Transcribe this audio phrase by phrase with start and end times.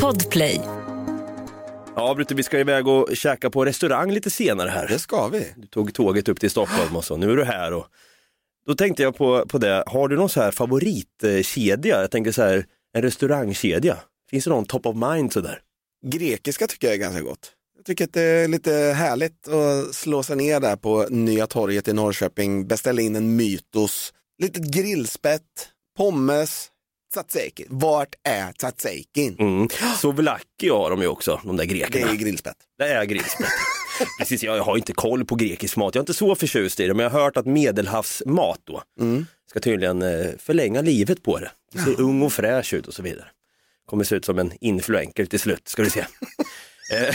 [0.00, 0.60] Podplay.
[1.96, 4.88] Ja, Brutte, vi ska iväg och käka på restaurang lite senare här.
[4.88, 5.46] Det ska vi.
[5.56, 7.72] Du tog tåget upp till Stockholm och så, nu är du här.
[7.72, 7.86] Och...
[8.66, 12.00] Då tänkte jag på, på det, har du någon så här favoritkedja?
[12.00, 13.98] Jag tänker så här, en restaurangkedja.
[14.30, 15.60] Finns det någon top of mind sådär?
[16.06, 17.52] Grekiska tycker jag är ganska gott.
[17.76, 21.88] Jag tycker att det är lite härligt att slå sig ner där på Nya torget
[21.88, 26.68] i Norrköping, beställa in en mytos, litet grillspett, pommes,
[27.12, 27.64] tzatziki.
[27.68, 29.36] Vart är tzatzikin?
[29.38, 29.68] Mm.
[30.00, 32.10] Souvlaki har de ju också, de där Det grekerna.
[32.10, 32.56] är grillspett.
[32.78, 33.46] Det är grillspett.
[34.18, 36.94] Precis, jag har inte koll på grekisk mat, jag är inte så förtjust i det,
[36.94, 39.26] men jag har hört att medelhavsmat då Mm.
[39.50, 41.50] ska tydligen eh, förlänga livet på det.
[41.72, 43.26] Det ser ung och fräsch ut och så vidare.
[43.86, 46.04] Kommer se ut som en influencer till slut, ska du se.
[46.92, 47.14] Eh,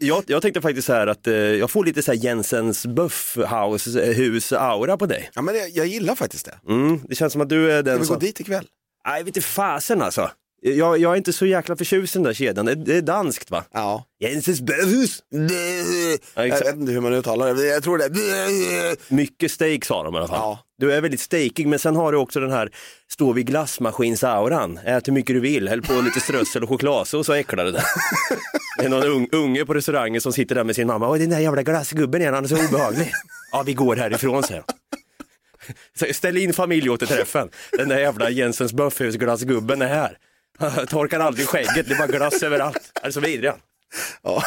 [0.00, 4.02] jag, jag tänkte faktiskt så här att eh, jag får lite så här Jensens Buffhouse
[4.02, 5.30] eh, hus aura på dig.
[5.34, 6.58] Ja, men jag, jag gillar faktiskt det.
[6.72, 8.14] Mm, det känns som att du är Ska den vi som...
[8.14, 8.66] gå dit ikväll?
[9.06, 10.30] Nej, vet inte fasen alltså.
[10.62, 13.50] Jag, jag är inte så jäkla förtjust i den där kedjan, det, det är danskt
[13.50, 13.64] va?
[13.72, 14.04] Ja.
[14.20, 15.22] Jensens Buffhus!
[15.30, 15.38] Ja,
[16.34, 16.66] Jag exakt.
[16.68, 19.14] vet inte hur man uttalar det, jag tror det.
[19.14, 20.38] Mycket steak sa de i alla fall.
[20.38, 20.58] Ja.
[20.78, 22.70] Du är väldigt steakig men sen har du också den här
[23.12, 24.78] stå vid glassmaskins-auran.
[24.84, 27.82] Ät hur mycket du vill, häll på lite strössel och chokladsås och äckla det där.
[28.78, 31.10] Det är någon ung, unge på restaurangen som sitter där med sin mamma.
[31.10, 33.12] Oj den där jävla glassgubben igen, han är så obehaglig.
[33.52, 34.76] Ja vi går härifrån säger han.
[36.12, 37.48] Ställ in familjeåterträffen.
[37.72, 40.18] Den där jävla Jensens Buffhus-glassgubben är här.
[40.86, 42.90] Torkar aldrig skägget, det är bara glass överallt.
[42.94, 43.58] Han är så vidrig han.
[44.22, 44.42] Ja.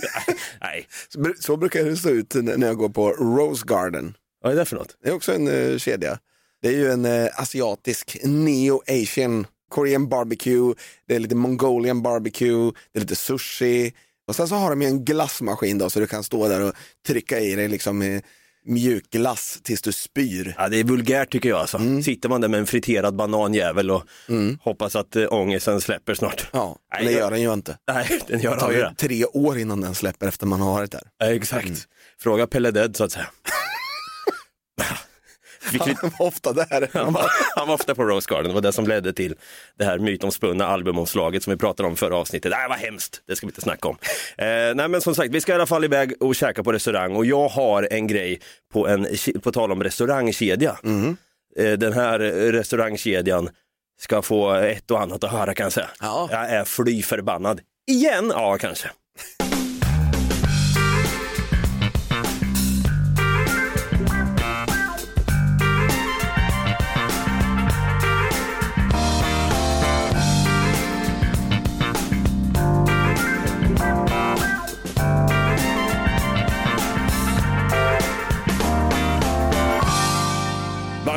[0.60, 4.14] Nej, Så, br- så brukar det se ut när jag går på Rose Garden.
[4.42, 4.96] vad är det för något?
[5.02, 6.18] Det är också en eh, kedja.
[6.62, 10.74] Det är ju en eh, asiatisk, neo-asian, korean barbecue,
[11.08, 13.92] det är lite mongolian barbecue, det är lite sushi.
[14.28, 16.74] Och sen så har de ju en glassmaskin då så du kan stå där och
[17.06, 18.02] trycka i dig liksom
[18.66, 20.54] eh, mjuk glass tills du spyr.
[20.58, 21.76] Ja, det är vulgärt tycker jag alltså.
[21.76, 22.02] Mm.
[22.02, 24.02] Sitter man där med en friterad bananjävel och
[24.60, 26.48] hoppas att äh, ångesten släpper snart.
[26.52, 27.78] Ja, men det gör den ju inte.
[27.92, 28.94] Nej, den gör Det tar ju det.
[28.98, 31.02] tre år innan den släpper efter man har varit där.
[31.18, 31.86] Ja, exakt.
[32.20, 33.26] Fråga Pelle Dead så att säga.
[35.70, 36.88] Fick vi- Han var ofta där.
[36.98, 39.34] han, var, han var ofta på Rose Garden, det var det som ledde till
[39.78, 42.52] det här mytomspunna albumomslaget som vi pratade om förra avsnittet.
[42.52, 43.96] Det var hemskt, det ska vi inte snacka om.
[44.38, 47.16] Eh, nej men som sagt, vi ska i alla fall iväg och käka på restaurang
[47.16, 48.40] och jag har en grej
[48.72, 49.06] på, en,
[49.42, 50.76] på tal om restaurangkedja.
[51.58, 52.18] Eh, den här
[52.52, 53.48] restaurangkedjan
[54.00, 55.88] ska få ett och annat att höra kan jag säga.
[56.00, 56.28] Ja.
[56.30, 57.60] Jag är fly förbannad.
[57.90, 58.32] Igen?
[58.34, 58.90] Ja, kanske.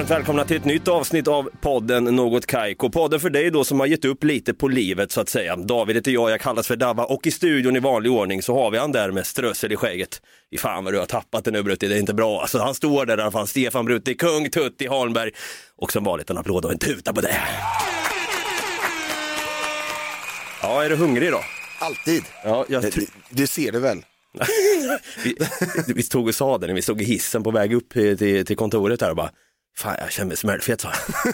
[0.03, 2.89] Varmt välkomna till ett nytt avsnitt av podden Något Kaiko.
[2.89, 5.55] Podden för dig då som har gett upp lite på livet så att säga.
[5.55, 8.71] David heter jag, jag kallas för Dava och i studion i vanlig ordning så har
[8.71, 10.21] vi han där med strössel i skägget.
[10.51, 12.41] I fan vad du har tappat det nu Brutti, det är inte bra.
[12.41, 15.31] Alltså, han står där i alla fall, Stefan Brutti, kung Tutti Holmberg.
[15.77, 17.37] Och som vanligt en applåd och en tuta på det.
[20.61, 21.41] Ja, är du hungrig då?
[21.79, 22.23] Alltid.
[22.43, 23.97] Ja, jag Det, det, ser du väl?
[25.23, 25.35] vi,
[25.87, 28.45] vi stod och sa det när vi stod i hissen på väg upp till, till,
[28.45, 29.29] till kontoret här och bara,
[29.75, 31.33] fan jag känner mig smällfet sa jag.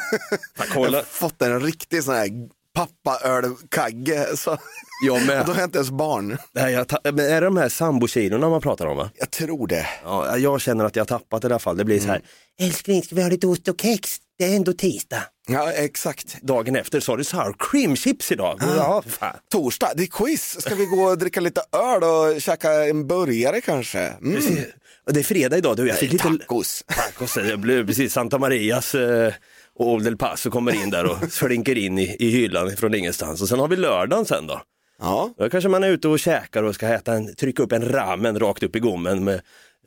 [0.75, 2.29] Jag har fått en riktig sån här
[2.73, 4.37] pappaölkagge.
[4.37, 4.57] Så...
[5.05, 5.45] Jag med.
[5.45, 6.37] Då har jag inte ens barn.
[6.51, 9.09] Nej, jag men är det de här sambokilorna man pratar om va?
[9.15, 9.87] Jag tror det.
[10.03, 11.77] Ja, jag känner att jag har tappat det i alla fall.
[11.77, 12.21] Det blir så här,
[12.59, 14.17] älskling ska vi ha lite ost och kex?
[14.37, 15.23] Det är ändå tisdag.
[15.47, 16.41] Ja, exakt.
[16.41, 18.59] Dagen efter sa du sour cream chips idag.
[18.77, 19.35] Ja, fan.
[19.51, 20.61] Torsdag, det är quiz.
[20.61, 23.99] Ska vi gå och dricka lite öl och käka en burgare kanske?
[23.99, 24.41] Mm.
[25.13, 26.83] Det är fredag idag du, jag fick lite Tacos.
[26.87, 27.33] tacos.
[27.33, 29.33] Det blev precis Santa Marias eh,
[29.75, 33.41] och Old El Paso kommer in där och slinker in i, i hyllan från ingenstans.
[33.41, 34.61] Och sen har vi lördagen sen då.
[34.99, 37.89] Ja, Då kanske man är ute och käkar och ska äta en, trycka upp en
[37.91, 39.41] ramen rakt upp i gommen med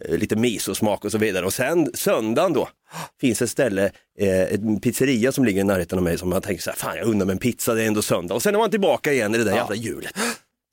[0.04, 1.46] eh, lite misosmak och så vidare.
[1.46, 2.68] Och sen söndagen då
[3.20, 3.84] finns ett ställe,
[4.18, 6.96] eh, en pizzeria som ligger i närheten av mig som man tänker så här, fan
[6.96, 8.34] jag undrar mig en pizza, det är ändå söndag.
[8.34, 10.12] Och sen är man tillbaka igen i det där jävla hjulet.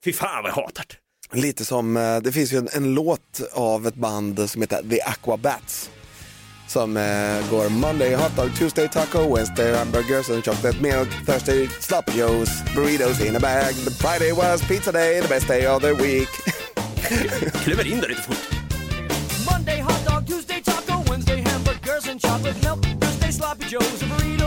[0.06, 0.96] Fy fan vad jag hatar det.
[1.34, 5.02] Lite som, eh, det finns ju en, en låt av ett band som heter The
[5.02, 5.90] Aquabats.
[6.68, 12.20] Som eh, går Monday hot dog, Tuesday taco, Wednesday hamburgers and chocolate milk, Thursday sloppy
[12.20, 15.94] joes, burritos in a bag, but Friday was pizza day, the best day of the
[15.94, 16.30] week.
[17.64, 18.38] Kliver in där lite fort.
[19.52, 24.39] Monday hot dog, Tuesday taco, Wednesday hamburgers and chocolate milk, Thursday sloppy joes and burritos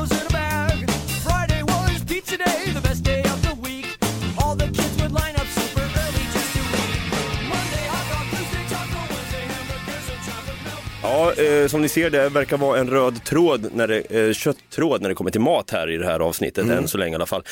[11.22, 15.02] Ja, eh, som ni ser det verkar vara en röd tråd, när det, eh, kötttråd
[15.02, 17.26] när det kommer till mat här i det här avsnittet, än så länge i alla
[17.26, 17.44] fall.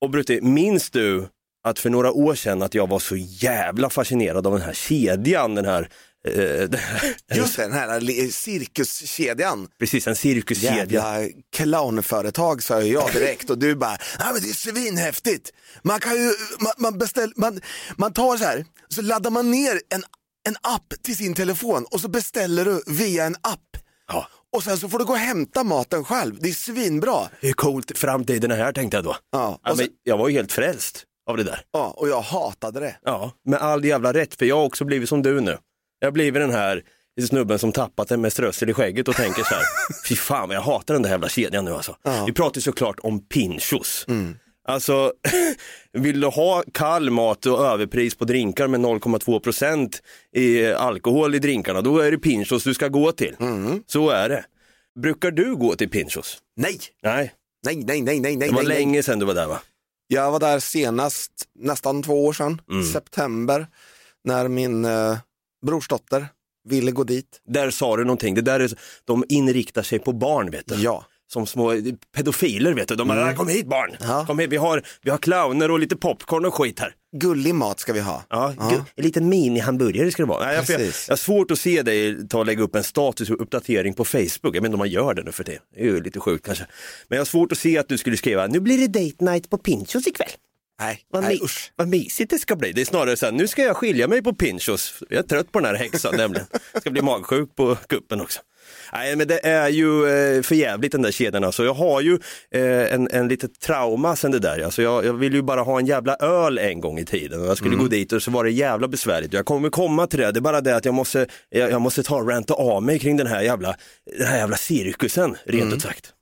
[0.00, 1.28] Och Brutti, minns du
[1.64, 5.54] att för några år sedan att jag var så jävla fascinerad av den här kedjan,
[5.54, 5.88] den här,
[6.28, 6.68] eh,
[7.36, 9.68] Just det, den här cirkuskedjan.
[9.78, 10.76] precis en cirkuskedja.
[10.76, 15.52] Jävla clownföretag sa jag direkt och du bara, men det är svinhäftigt.
[15.82, 17.60] Man kan ju, man, man, beställ, man,
[17.96, 20.04] man tar så här, så laddar man ner en,
[20.46, 23.60] en app till sin telefon och så beställer du via en app.
[24.08, 24.28] Ja.
[24.56, 27.28] Och sen så får du gå och hämta maten själv, det är svinbra.
[27.40, 29.16] Hur coolt framtiden är här tänkte jag då.
[29.32, 31.60] Ja, Ja, så, men jag var ju helt frälst av det där.
[31.72, 32.96] ja, och jag hatade det.
[33.04, 35.58] Ja, med all jävla rätt, för jag har också blivit som du nu.
[35.98, 36.82] Jag har blivit den här
[37.28, 39.62] snubben som tappat den med strössel i skägget och tänker så här,
[40.08, 41.96] fy fan vad jag hatar den där jävla kedjan nu alltså.
[42.26, 44.06] Vi pratar såklart om Pinchos.
[44.68, 45.12] Alltså,
[45.92, 50.02] vill du ha kall mat och överpris på drinkar med 0,2 procent
[50.32, 53.36] i alkohol i drinkarna, då är det Pinchos du ska gå till.
[53.86, 54.44] Så är det.
[55.00, 56.38] Brukar du gå till Pinchos?
[56.56, 57.32] Nej, Nej,
[57.66, 58.48] nej, nej, nej, nej, nej.
[58.48, 58.78] det var nej.
[58.78, 59.60] länge sedan du var där va?
[60.08, 62.84] Jag var där senast, nästan två år sedan, Mm.
[62.86, 63.66] september,
[64.24, 65.18] när min eh,
[65.66, 66.26] brorsdotter
[66.68, 67.40] ville gå dit.
[67.48, 68.70] Där sa du någonting, det där är,
[69.04, 70.74] de inriktar sig på barn vet du.
[70.74, 71.04] Ja.
[71.32, 71.72] Som små
[72.16, 72.94] pedofiler vet du.
[72.96, 74.10] De bara, kom hit barn, Mm.
[74.10, 74.26] Ja.
[74.26, 76.94] kom hit, vi har, vi har clowner och lite popcorn och skit här.
[77.16, 78.24] Gullig mat ska vi ha.
[78.30, 80.46] Ja, gu- En liten mini-hamburgare ska det vara.
[80.46, 83.94] Nej, jag, jag, jag har svårt att se dig ta och lägga upp en statusuppdatering
[83.94, 84.28] på Facebook.
[84.42, 85.58] Jag vet inte om man gör det nu för det.
[85.74, 86.66] Det är ju lite sjukt kanske.
[87.08, 89.50] Men jag har svårt att se att du skulle skriva, nu blir det date night
[89.50, 90.28] på Pinchos ikväll.
[90.80, 91.72] Nej, Vad, nej usch.
[91.76, 92.72] vad mysigt det ska bli.
[92.72, 95.02] Det är snarare så här, nu ska jag skilja mig på Pinchos.
[95.10, 96.46] Jag är trött på den här häxan nämligen.
[96.72, 98.40] Jag ska bli magsjuk på kuppen också.
[98.96, 101.64] Nej men det är ju eh, för jävligt den där kedjan alltså.
[101.64, 102.18] Jag har ju
[102.50, 104.64] eh, en, en litet trauma sen det där.
[104.64, 107.40] Alltså, jag, jag vill ju bara ha en jävla öl en gång i tiden.
[107.40, 109.32] Och jag skulle gå dit och så var det jävla besvärligt.
[109.32, 110.32] Jag kommer komma till det.
[110.32, 112.98] Det är bara det att jag måste, jag, jag måste ta och ranta av mig
[112.98, 113.76] kring den här jävla,
[114.18, 116.12] den här jävla cirkusen rent ut sagt.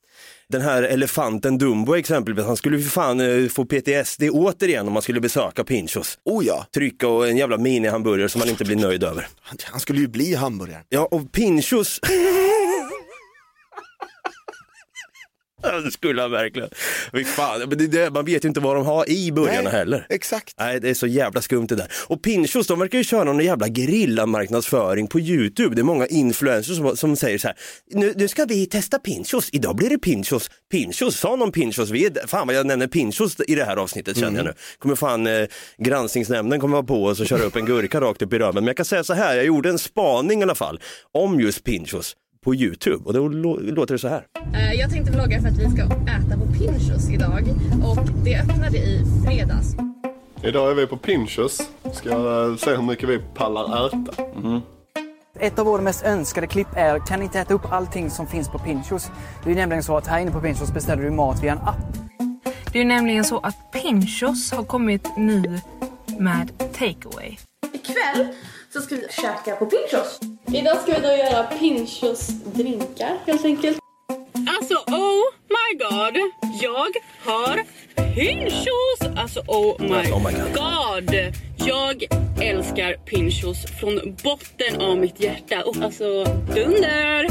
[0.48, 4.92] Den här elefanten Dumbo exempelvis, han skulle ju för fan eh, få PTSD återigen om
[4.92, 6.18] man skulle besöka Pinchos.
[6.24, 9.28] Oh ja, Trycka och en jävla mini-hamburgare som man inte blir nöjd över.
[9.40, 10.82] han, han skulle ju bli hamburgare.
[10.88, 12.00] Ja, och Pinchos...
[15.62, 16.68] Ja, det skulle han verkligen.
[17.26, 20.06] Fan, det, det, man vet ju inte vad de har i burgarna heller.
[20.08, 20.54] Exakt.
[20.58, 21.92] Nej, det är så jävla skumt det där.
[22.06, 25.74] Och Pinchos, de verkar ju köra någon jävla gerillamarknadsföring på YouTube.
[25.74, 27.56] Det är många influencers som, som säger så här,
[27.90, 30.50] nu, nu ska vi testa Pinchos, idag blir det Pinchos.
[30.70, 31.90] Pinchos, sa någon Pinchos?
[31.90, 34.52] Vi är, fan vad jag nämner Pinchos i det här avsnittet känner jag nu.
[34.78, 35.46] Kommer fan eh,
[35.78, 38.54] granskningsnämnden kommer vara på oss och köra upp en gurka rakt upp i röven.
[38.54, 40.80] Men jag kan säga så här, jag gjorde en spaning i alla fall
[41.12, 44.26] om just Pinchos på YouTube och då lå- låter det så här.
[44.54, 47.42] Eh, Jag tänkte vlogga för att vi ska äta på Pinchos idag
[47.84, 49.76] och det öppnade i fredags.
[50.42, 51.60] Idag är vi på Pinchos.
[51.92, 54.22] Ska eh, se hur mycket vi pallar äta.
[55.40, 58.48] Ett av våra mest önskade klipp är kan ni inte äta upp allting som finns
[58.48, 59.10] på Pinchos?
[59.44, 61.98] Det är nämligen så att här inne på Pinchos beställer du mat via en app.
[62.72, 65.60] Det är nämligen så att Pinchos har kommit nu
[66.18, 67.36] med takeaway.
[67.72, 68.28] Ikväll
[68.74, 70.20] så ska vi käka på Pinchos.
[70.46, 73.78] Idag ska vi då göra Pinchos drinkar helt enkelt.
[74.48, 76.16] Alltså oh my god,
[76.62, 76.92] jag
[77.24, 77.64] har
[78.14, 79.18] Pinchos!
[79.18, 80.54] Alltså oh my, Oh my God.
[80.54, 81.14] god.
[81.56, 82.04] Jag
[82.42, 85.62] älskar Pinchos från botten av mitt hjärta.
[85.64, 86.24] Och alltså
[86.54, 87.28] dunder!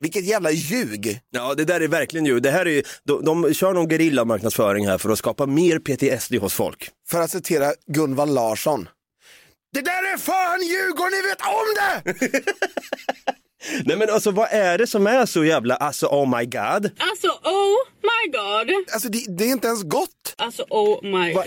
[0.00, 1.20] Vilket jävla ljug.
[1.30, 4.98] Ja, det där är verkligen ju, det här är de, de kör någon gerillamarknadsföring här
[4.98, 6.90] för att skapa mer PTSD hos folk.
[7.08, 8.88] För att citera Gunvald Larsson.
[9.72, 10.62] Det där är fan
[11.04, 12.52] och ni vet om det!
[13.84, 16.90] Nej men alltså vad är det som är så jävla, alltså oh my god?
[16.98, 18.84] Alltså oh my god.
[18.92, 20.34] Alltså det, det är inte ens gott.
[20.36, 21.44] Alltså oh my god.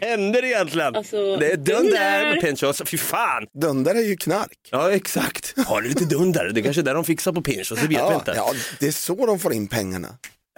[0.00, 0.96] Händer egentligen?
[0.96, 3.46] Alltså, det är dunder med Pinchos, fy fan!
[3.60, 4.58] Dunder är ju knark.
[4.70, 6.50] Ja exakt, har du lite dunder?
[6.54, 8.32] Det är kanske är där de fixar på Pinchos, det vet vi Ja, inte.
[8.36, 10.08] ja, det är så de får in pengarna.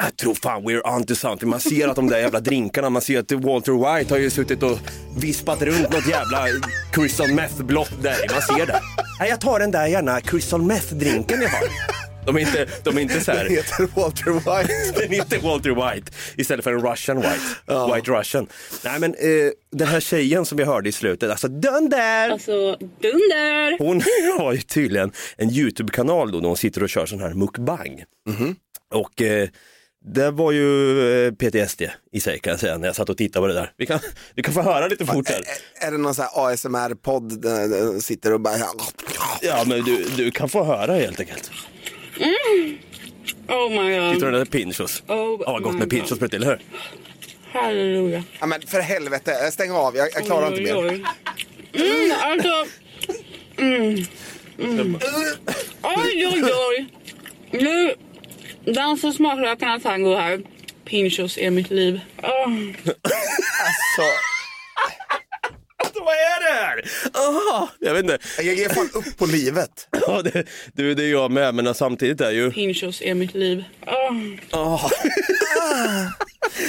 [0.03, 1.49] Jag tror fan we're on to something.
[1.49, 4.63] Man ser att de där jävla drinkarna, man ser att Walter White har ju suttit
[4.63, 4.79] och
[5.19, 6.47] vispat runt något jävla
[6.93, 8.17] crystal meth blått där.
[8.33, 8.81] Man ser det.
[9.21, 11.69] Nej, jag tar den där gärna crystal meth drinken jag har.
[12.27, 13.49] De är inte, de är inte så här.
[13.49, 14.73] heter Walter White.
[15.01, 17.95] Den heter Walter White istället för en Russian White.
[17.95, 18.47] White Russian.
[18.85, 22.31] Nej men eh, den här tjejen som vi hörde i slutet, alltså den där.
[22.31, 23.79] Alltså dunder.
[23.79, 24.03] Hon
[24.39, 28.05] har ju tydligen en YouTube-kanal då, där hon sitter och kör sån här mukbang.
[28.95, 29.49] Och eh,
[30.07, 31.83] det var ju eh, PTSD
[32.13, 33.73] i sig kan jag säga när jag satt och tittade på det där.
[33.77, 33.99] Vi kan,
[34.35, 35.43] vi kan få höra lite fort här.
[35.75, 38.57] Är det någon sån här ASMR-podd där där sitter och bara...
[39.43, 41.51] Ja men du, du kan få höra helt enkelt.
[43.49, 44.33] Oh my Sitter god.
[44.33, 45.03] du där pinchos?
[45.09, 46.35] Oh Ja, gott med pinchos God.
[46.35, 46.61] eller hur?
[47.53, 48.23] Halleluja.
[48.41, 50.85] Ja, men för helvete, stäng av, jag, jag klarar inte mer.
[50.87, 52.65] Mm, alltså.
[53.59, 54.05] Mm.
[54.59, 54.99] Mm.
[55.83, 56.87] Oj, oj, oj.
[57.51, 57.95] Nu
[58.67, 60.41] dansar smaklökarna tango här.
[60.85, 62.01] Pinchos är mitt liv.
[62.23, 62.45] Ah.
[62.45, 64.03] Alltså,
[66.01, 66.85] Vad är det här?
[67.15, 68.19] Aha, jag vet inte.
[68.37, 69.89] jag ger fan upp på livet.
[70.07, 72.51] Ja, det, du, det är jag med, men samtidigt är ju...
[72.51, 73.65] Pinchos är mitt liv.
[73.87, 74.11] Ah.
[74.53, 74.91] Oh.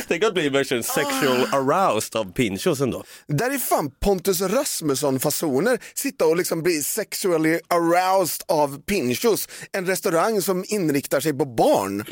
[0.07, 3.03] Tänk att bli verkligen sexual aroused av pinchos ändå.
[3.27, 5.79] Där är fan Pontus Rasmusson-fasoner.
[5.93, 9.49] Sitta och liksom bli sexually aroused av Pinchos.
[9.71, 12.05] En restaurang som inriktar sig på barn.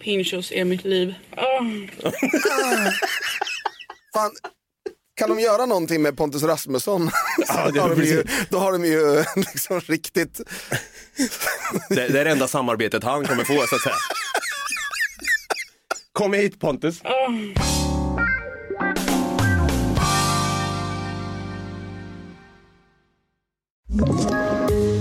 [0.00, 1.14] Pinchos är mitt liv.
[1.36, 1.60] Ah.
[4.14, 4.30] Fan,
[5.20, 7.10] kan de göra någonting med Pontus Rasmusson?
[7.48, 10.40] Ja, det- har de ju, då har de ju liksom riktigt...
[11.88, 13.94] Det, det är det enda samarbetet han kommer få så att säga.
[16.12, 17.00] Kom hit Pontus.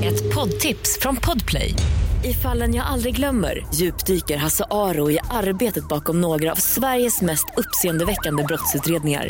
[0.03, 1.73] Ett poddtips från Podplay.
[2.23, 7.45] I fallen jag aldrig glömmer djupdyker Hasse Aro i arbetet bakom några av Sveriges mest
[7.57, 9.29] uppseendeväckande brottsutredningar.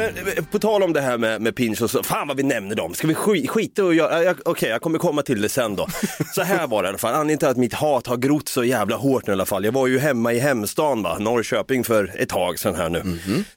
[0.00, 2.74] Men, eh, På tal om det här med, med pinchos, så- fan vad vi nämner
[2.76, 2.94] dem.
[2.94, 5.86] Ska vi sk- skita och göra, jag- okej jag kommer komma till det sen då.
[6.34, 8.64] Så här var det i alla fall, anledningen till att mitt hat har grott så
[8.64, 9.64] jävla hårt nu i alla fall.
[9.64, 13.02] Jag var ju hemma i hemstan va, Norrköping för ett tag sedan här nu.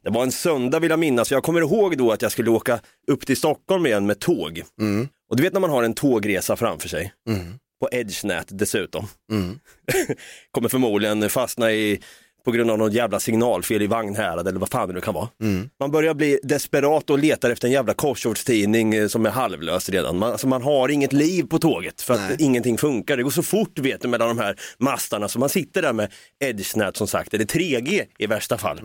[0.03, 2.79] Det var en söndag vill jag minnas, jag kommer ihåg då att jag skulle åka
[3.11, 4.61] upp till Stockholm igen med tåg.
[5.29, 7.13] Och du vet när man har en tågresa framför sig,
[7.81, 9.07] på EdgeNät dessutom.
[10.51, 11.99] kommer förmodligen fastna i
[12.45, 15.27] på grund av något jävla signalfel i Vagnhärad eller vad fan det nu kan vara.
[15.79, 20.17] Man börjar bli desperat och letar efter en jävla korsordstidning eh, som är halvlös redan.
[20.17, 22.35] Man, alltså man har inget liv på tåget för att Nej.
[22.39, 23.17] ingenting funkar.
[23.17, 26.11] Det går så fort vet du mellan de här mastarna så man sitter där med
[26.39, 28.81] EdgeNät som sagt, eller 3G i värsta fall.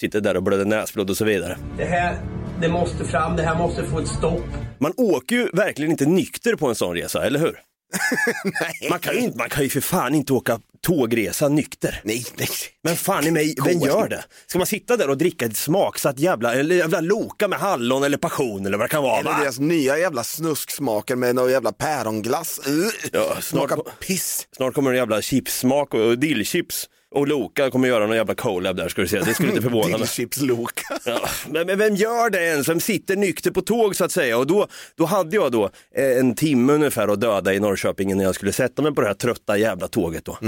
[0.00, 1.58] Sitter där och blöder näsblod och så vidare.
[1.78, 2.16] Det här,
[2.60, 4.44] det måste fram, det här måste få ett stopp.
[4.78, 7.58] Man åker ju verkligen inte nykter på en sån resa, eller hur?
[8.90, 12.00] Man kan, ju inte, man kan ju för fan inte åka tågresa nykter.
[12.04, 12.48] Nej, nej.
[12.82, 14.24] Men fan i mig, vem gör det?
[14.46, 18.16] Ska man sitta där och dricka ett smaksatt jävla, eller jävla Loka med hallon eller
[18.16, 19.20] passion eller vad det kan vara?
[19.20, 19.38] Eller va?
[19.40, 22.60] deras nya jävla snusksmaker med någon jävla päronglass.
[22.68, 24.48] Uh, Ja, snart, piss.
[24.56, 26.88] snart kommer en jävla chipssmak och dillchips.
[27.14, 29.88] Och Loka kommer göra någon jävla collab där ska du se, det skulle inte förvåna
[29.88, 29.98] mig.
[29.98, 30.82] Dillchips Loka.
[31.04, 32.68] Ja, men, men vem gör det ens?
[32.68, 34.38] Vem sitter nykter på tåg så att säga?
[34.38, 34.66] Och då,
[34.96, 38.52] då hade jag då eh, en timme ungefär att döda i Norrköping när jag skulle
[38.52, 40.38] sätta mig på det här trötta jävla tåget då.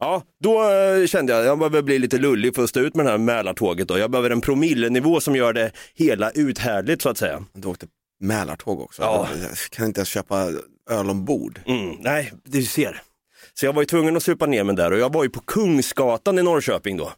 [0.00, 3.06] Ja, då eh, kände jag, jag behöver bli lite lullig för att stå ut med
[3.06, 3.98] det här Mälartåget då.
[3.98, 7.44] Jag behöver en promillenivå som gör det hela uthärdligt så att säga.
[7.52, 7.86] Du åkte
[8.20, 9.02] Mälartåg också.
[9.02, 9.28] Ja.
[9.42, 10.52] Jag kan inte ens köpa
[10.90, 11.60] öl ombord.
[11.66, 13.02] Mm, nej, du ser.
[13.60, 15.40] Så jag var ju tvungen att supa ner mig där och jag var ju på
[15.40, 17.12] Kungsgatan i Norrköping då.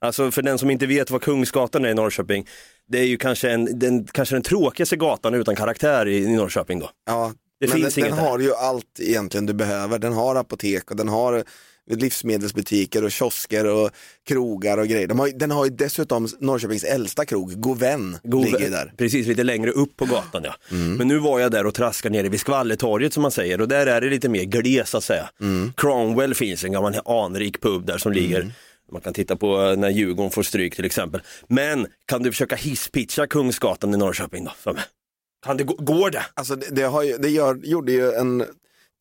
[0.00, 2.46] Alltså för den som inte vet vad Kungsgatan är i Norrköping,
[2.88, 6.78] det är ju kanske, en, den, kanske den tråkigaste gatan utan karaktär i, i Norrköping
[6.78, 6.90] då.
[7.06, 8.30] Ja, Det men finns den, inget den där.
[8.30, 9.98] har ju allt egentligen du behöver.
[9.98, 11.44] Den har apotek och den har
[11.88, 13.90] livsmedelsbutiker och kiosker och
[14.28, 15.06] krogar och grejer.
[15.06, 18.92] De har, den har ju dessutom Norrköpings äldsta krog, Goven, God- ligger där.
[18.96, 20.54] Precis, lite längre upp på gatan ja.
[20.70, 23.86] Men nu var jag där och traskade nere vid Skvallertorget som man säger och där
[23.86, 25.30] är det lite mer gles så att säga.
[25.76, 28.52] Cromwell finns en gammal anrik pub där som ligger
[28.92, 31.20] man kan titta på eh, när Djurgården får stryk till exempel.
[31.46, 34.52] Men kan du försöka hisspitcha Kungsgatan i Norrköping då?
[34.58, 34.82] För mig?
[35.46, 36.22] Kan det gå, går det?
[36.34, 38.44] Alltså det, det, ju, det gör, gjorde ju en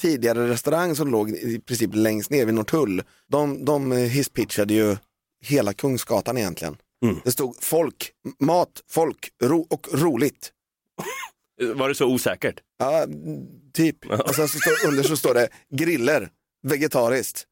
[0.02, 3.04] tidigare restaurang som låg i princip längst ner vid Norrtull.
[3.28, 4.98] De, de hisspitchade ju
[5.42, 6.78] hela Kungsgatan egentligen.
[7.04, 7.20] Mm.
[7.24, 10.52] Det stod folk, mat, folk ro, och roligt.
[11.76, 12.60] Var det så osäkert?
[12.80, 13.06] Ja,
[13.74, 14.06] typ.
[14.06, 16.30] Och sen så står, under så står det griller,
[16.68, 17.46] vegetariskt.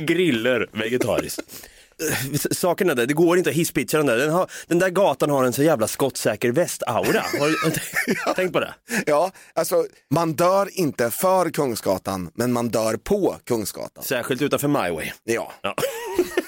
[0.06, 1.68] Griller vegetariskt.
[2.02, 4.16] Eh, Saken är det, det går inte att hisspitcha den där.
[4.16, 7.24] Den, har, den där gatan har en så jävla skottsäker västaura.
[7.38, 8.74] Har du tänkt på det?
[9.06, 14.04] Ja, alltså man dör inte för Kungsgatan, men man dör på Kungsgatan.
[14.04, 15.10] Särskilt utanför My Way.
[15.24, 15.52] Ja.
[15.62, 15.74] Ja.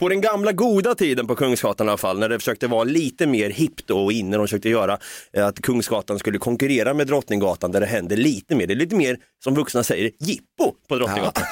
[0.00, 3.26] På den gamla goda tiden på Kungsgatan i alla fall, när det försökte vara lite
[3.26, 4.98] mer hippt och inne, de försökte göra
[5.32, 8.96] eh, att Kungsgatan skulle konkurrera med Drottninggatan där det hände lite mer, det är lite
[8.96, 11.44] mer som vuxna säger, jippo på Drottninggatan.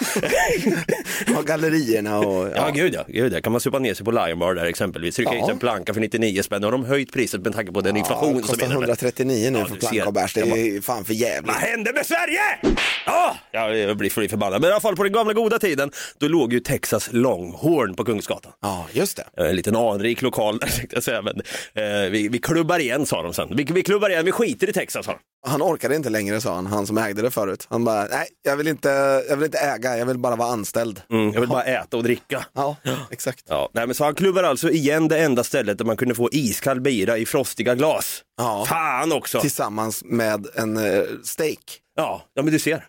[1.38, 2.49] Och gallerierna och...
[2.57, 3.40] Ja, gud ja, gud ja.
[3.40, 5.38] Kan man supa ner sig på Lion Bar där exempelvis, trycka Ja.
[5.38, 7.97] in sig en planka för 99 spänn, de har höjt priset med tanke på den
[7.97, 8.73] inflation det som är där.
[8.73, 10.35] 139 nu Ja, för planka och bärs.
[10.35, 11.47] Det är fan för jävligt.
[11.47, 12.40] Vad hände med Sverige?
[13.07, 14.61] Ja, jag blir förbannad.
[14.61, 18.05] Men i alla fall på den gamla goda tiden, då låg ju Texas Longhorn på
[18.05, 18.38] Kungsgatan.
[18.45, 18.52] Hamngatan.
[18.61, 19.45] Ja, just det.
[19.49, 21.23] En liten anrik lokal där tänkte jag säga.
[21.23, 21.37] Men,
[21.75, 23.57] eh, vi, vi klubbar igen sa de sen.
[23.57, 25.18] Vi, vi klubbar igen, vi skiter i Texas sa de.
[25.47, 27.66] Han orkade inte längre sa han, han som ägde det förut.
[27.71, 28.88] Han bara, nej jag vill inte,
[29.28, 31.02] jag vill inte äga, jag vill bara vara anställd.
[31.11, 32.47] Mm, jag vill bara äta och dricka.
[32.54, 32.76] Ja,
[33.11, 33.45] exakt.
[33.49, 36.28] Ja, nej, men så han klubbar alltså igen det enda stället där man kunde få
[36.33, 38.23] iskall bira i frostiga glas.
[38.37, 38.64] Ja.
[38.68, 39.40] Fan också!
[39.40, 41.80] Tillsammans med en eh, steak.
[41.97, 42.85] Ja, ja, men du ser.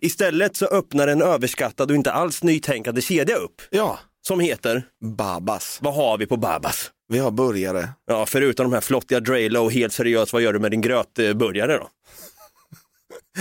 [0.00, 3.62] Istället så öppnar en överskattad och inte alls nytänkande kedja upp.
[3.70, 3.98] Ja.
[4.26, 4.82] Som heter?
[5.16, 5.78] Babas.
[5.82, 6.90] Vad har vi på Babas?
[7.08, 7.88] Vi har burgare.
[8.06, 11.88] Ja, förutom de här flottiga och helt seriöst, vad gör du med din grötburgare då?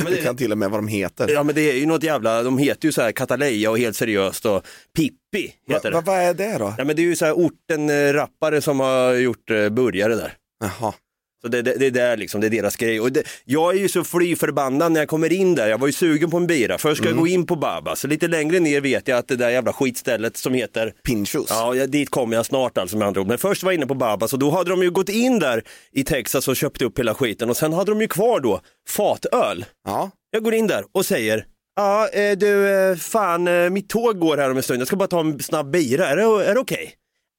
[0.04, 0.18] Men det...
[0.18, 1.30] kan till och med vad de heter.
[1.30, 3.96] Ja men det är ju något jävla, de heter ju så här Cataleya och helt
[3.96, 6.06] seriöst och Pippi heter Va, det.
[6.06, 6.74] vad är det då?
[6.78, 10.34] Ja men det är ju så här orten-rappare som har gjort eh, burgare där.
[10.60, 10.94] Jaha.
[11.42, 13.00] Så det, det, det är där liksom, det är deras grej.
[13.00, 15.88] Och det, jag är ju så fly förbannad när jag kommer in där, jag var
[15.88, 16.78] ju sugen på en bira.
[16.78, 19.36] Först ska jag gå in på Babas, så lite längre ner vet jag att det
[19.36, 21.48] där jävla skitstället som heter Pinchos.
[21.50, 23.28] Ja, dit kommer jag snart alltså med andra ord.
[23.28, 25.64] Men först var jag inne på Babas och då hade de ju gått in där
[25.92, 29.66] i Texas och köpt upp hela skiten och sen hade de ju kvar då fatöl.
[29.86, 30.12] Ja.
[30.32, 31.46] Jag går in där och säger
[31.76, 34.82] Ja, eh, du, eh, fan, eh, mitt tåg går här om en stund.
[34.82, 36.08] Jag ska bara ta en snabb bira.
[36.08, 36.94] Är det, är det okej?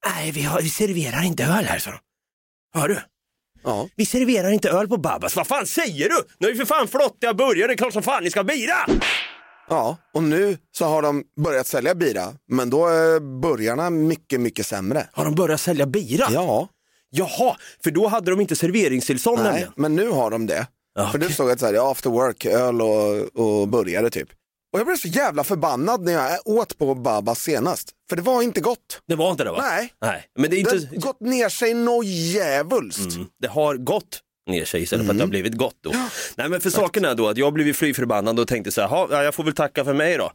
[0.06, 1.90] Nej, vi, har, vi serverar inte öl här, så.
[2.74, 2.98] Hör du?
[3.64, 3.88] Ja.
[3.96, 5.36] Vi serverar inte öl på Babas.
[5.36, 6.16] Vad fan säger du?
[6.38, 7.66] Nu är vi för fan flottiga burgare.
[7.66, 8.74] Det är klart som fan ni ska ha bira!
[9.68, 14.66] Ja, och nu så har de börjat sälja bira, men då är burgarna mycket, mycket
[14.66, 15.06] sämre.
[15.12, 16.26] Har de börjat sälja bira?
[16.30, 16.68] Ja.
[17.10, 19.72] Jaha, för då hade de inte serveringstillstånd Nej, nämligen.
[19.76, 20.66] men nu har de det.
[21.12, 21.34] För det okej.
[21.34, 23.16] stod att så här, after work, öl och,
[23.60, 24.28] och burgare typ.
[24.72, 27.90] Och jag blev så jävla förbannad när jag åt på Babas senast.
[28.08, 29.00] För det var inte gott.
[29.08, 29.58] Det var inte det va?
[29.70, 29.92] Nej.
[30.02, 30.24] Nej.
[30.38, 30.86] Men det är Det inte...
[30.94, 33.14] har gått ner sig något djävulskt.
[33.14, 35.30] Mm, det har gått ner sig istället för att det har Mm.
[35.30, 35.90] blivit gott då.
[36.36, 38.88] Nej men för saken är då att jag blev fly förbannad och tänkte så här,
[38.88, 40.32] "Ha, ja, jag får väl tacka för mig då.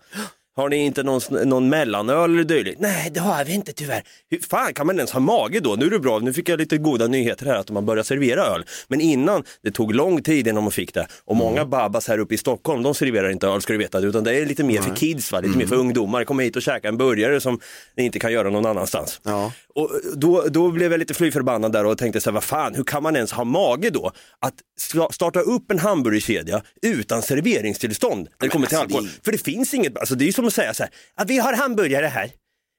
[0.58, 2.80] Har ni inte någon, någon mellanöl eller dylikt?
[2.80, 4.04] Nej, det har vi inte tyvärr.
[4.30, 5.76] Hur fan kan man ens ha mage då?
[5.76, 8.42] Nu är det bra, nu fick jag lite goda nyheter här att man börjar servera
[8.42, 8.66] öl.
[8.88, 11.08] Men innan, det tog lång tid innan man fick det.
[11.26, 14.24] Och många babas här uppe i Stockholm, de serverar inte öl ska du veta, utan
[14.24, 15.40] det är lite mer för kids, va?
[15.40, 16.24] lite mer för ungdomar.
[16.24, 17.60] Komma hit och käka en burgare som
[17.98, 19.22] ni inte kan göra någon annanstans.
[19.24, 19.52] Ja.
[19.76, 22.76] Och då, då blev jag lite fly förbannad där och tänkte så här, vad fan,
[22.76, 28.28] hur kan man ens ha mage då att sta- starta upp en hamburgerkedja utan serveringstillstånd
[28.40, 29.12] när det kommer till alltså, alkohol?
[29.26, 31.54] För det finns inget, alltså det är ju att säga så här, att vi har
[31.54, 32.32] hamburgare här,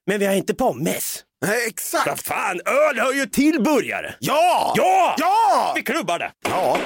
[0.06, 1.24] men vi har inte pommes.
[1.46, 2.06] Nej, exakt.
[2.06, 4.14] Vad fan, öl hör ju till burgare.
[4.18, 4.74] Ja!
[4.76, 5.14] Ja!
[5.18, 5.72] Ja!
[5.76, 6.30] Vi klubbar det.
[6.48, 6.78] Ja!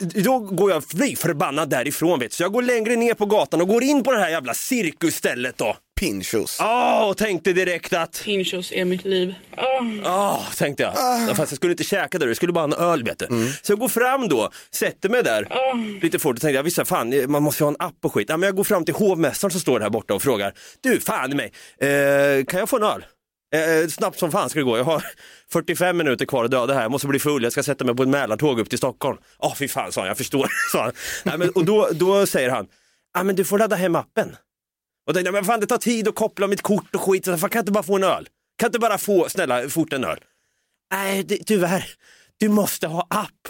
[0.00, 2.36] Då går jag fly förbannad därifrån vet du.
[2.36, 5.58] Så jag går längre ner på gatan och går in på det här jävla cirkusstället
[5.58, 5.76] då.
[5.98, 6.56] Pinchos.
[6.58, 9.34] Ja, och tänkte direkt att Pinchos är mitt liv.
[10.04, 10.92] Ja, tänkte jag.
[10.96, 13.52] Ja, Fast jag skulle inte käka där, jag skulle bara ha en öl vet du.
[13.62, 15.48] Så jag går fram då, sätter mig där
[16.02, 18.26] lite fort och tänkte jag, visst fan, man måste ju ha en app och skit.
[18.28, 21.32] Ja, men jag går fram till hovmästaren som står här borta och frågar, du fan
[21.32, 23.04] i mig, eh, kan jag få en öl?
[23.54, 25.04] Eh, snabbt som fan ska det gå, jag har
[25.52, 28.02] 45 minuter kvar att döda här, jag måste bli full, jag ska sätta mig på
[28.02, 29.18] ett Mälartåg upp till Stockholm.
[29.38, 30.48] Ja, fy fan sa han, jag förstår.
[30.72, 30.92] sa han.
[31.24, 32.66] Nej, men, och då, då säger han,
[33.14, 34.36] ja men du får ladda hem appen.
[35.08, 37.38] Och tänkte, jag, men fan det tar tid att koppla mitt kort och skit, så
[37.38, 38.24] fan, kan jag inte bara få en öl?
[38.58, 40.18] Kan jag inte bara få, snälla, fort en öl?
[40.92, 41.84] Nej, det, tyvärr.
[42.40, 43.48] Du måste ha app.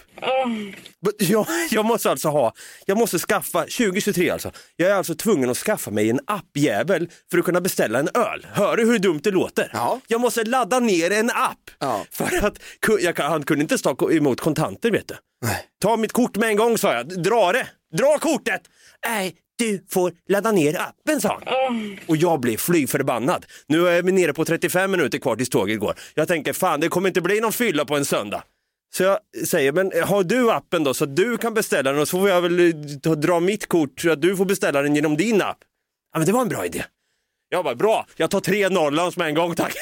[1.19, 2.53] Jag, jag måste alltså ha,
[2.87, 7.39] jag måste skaffa, 2023 alltså, jag är alltså tvungen att skaffa mig en appjävel för
[7.39, 8.47] att kunna beställa en öl.
[8.53, 9.71] Hör du hur dumt det låter?
[9.73, 10.01] Ja.
[10.07, 11.71] Jag måste ladda ner en app.
[11.79, 12.05] Ja.
[12.11, 12.59] För att
[13.01, 15.15] jag, han kunde inte stå emot kontanter vet du.
[15.43, 15.67] Nej.
[15.81, 18.63] Ta mitt kort med en gång sa jag, dra det, dra kortet.
[19.07, 21.99] Nej, du får ladda ner appen sa han.
[22.07, 23.47] Och jag blev fly förbannad.
[23.67, 25.95] Nu är vi nere på 35 minuter kvar tills tåget går.
[26.15, 28.43] Jag tänker fan det kommer inte bli någon fylla på en söndag.
[28.95, 32.09] Så jag säger, men har du appen då så att du kan beställa den och
[32.09, 35.17] så får jag väl eh, dra mitt kort så att du får beställa den genom
[35.17, 35.59] din app.
[36.13, 36.85] Ja men det var en bra idé.
[37.49, 39.75] Jag bara, bra, jag tar tre Norrlands med en gång tack.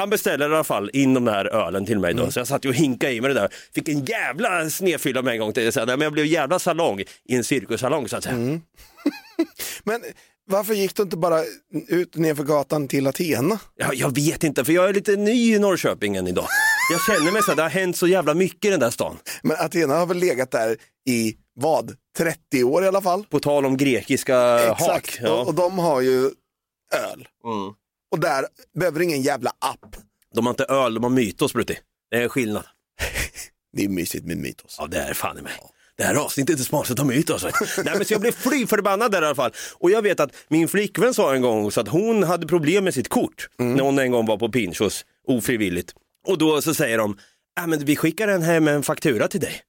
[0.00, 2.64] Han beställer i alla fall in de där ölen till mig då, så jag satt
[2.64, 3.48] ju och hinkade i mig det där.
[3.74, 5.72] Fick en jävla snedfylla med en gång till.
[5.72, 8.36] Så, men jag blev jävla salong i en cirkussalong så att säga.
[9.84, 10.02] Men
[10.50, 11.44] varför gick du inte bara
[11.88, 13.58] ut nerför gatan till Athena?
[13.76, 16.46] Ja, jag vet inte, för jag är lite ny i Norrköping än idag.
[16.92, 19.16] Jag känner mig så, här, det har hänt så jävla mycket i den där stan.
[19.42, 20.76] Men Athena har väl legat där
[21.08, 21.96] i vad?
[22.18, 23.24] 30 år i alla fall?
[23.30, 24.80] På tal om grekiska hak.
[24.80, 25.30] Exakt, Ja.
[25.30, 26.20] och, och de har ju
[26.94, 27.28] öl.
[27.44, 27.72] Mm.
[28.10, 28.46] Och där
[28.78, 29.96] behöver ingen jävla app.
[30.34, 31.78] De har inte öl, de har mytos Brutti.
[32.10, 32.64] Det är skillnad.
[33.72, 34.76] Det är mysigt med mytos.
[34.78, 35.52] Ja, det är fan i mig.
[36.00, 37.44] Det här avsnittet är sponsrat av Mytos.
[37.84, 39.52] Nej, men så jag blev fly förbannad där i alla fall.
[39.74, 42.94] Och jag vet att min flickvän sa en gång så att hon hade problem med
[42.94, 45.94] sitt kort när hon en gång var på Pinchos ofrivilligt.
[46.26, 47.18] Och då så säger de,
[47.60, 49.60] äh, men vi skickar en hem en faktura till dig.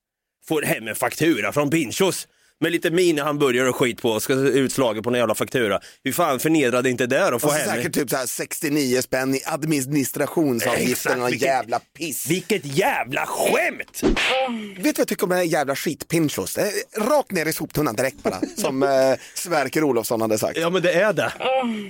[0.48, 2.28] Får hem en faktura från Pinchos.
[2.62, 5.80] Med lite minihamburgare och skit på och ska utslaget på en jävla faktura.
[6.04, 7.76] Hur fan förnedrade inte det att få Och så hem?
[7.76, 12.26] säkert typ så här 69 spänn i administrationsavgifter någon jävla piss.
[12.30, 14.04] Vilket jävla skämt!
[14.04, 16.58] Vet du vad jag tycker om den här jävla skitpinchos?
[16.58, 16.72] Är
[17.10, 18.90] Rakt ner i soptunnan direkt bara, som eh,
[19.36, 20.58] Sverker Olofsson hade sagt.
[20.58, 21.32] Ja men det är det.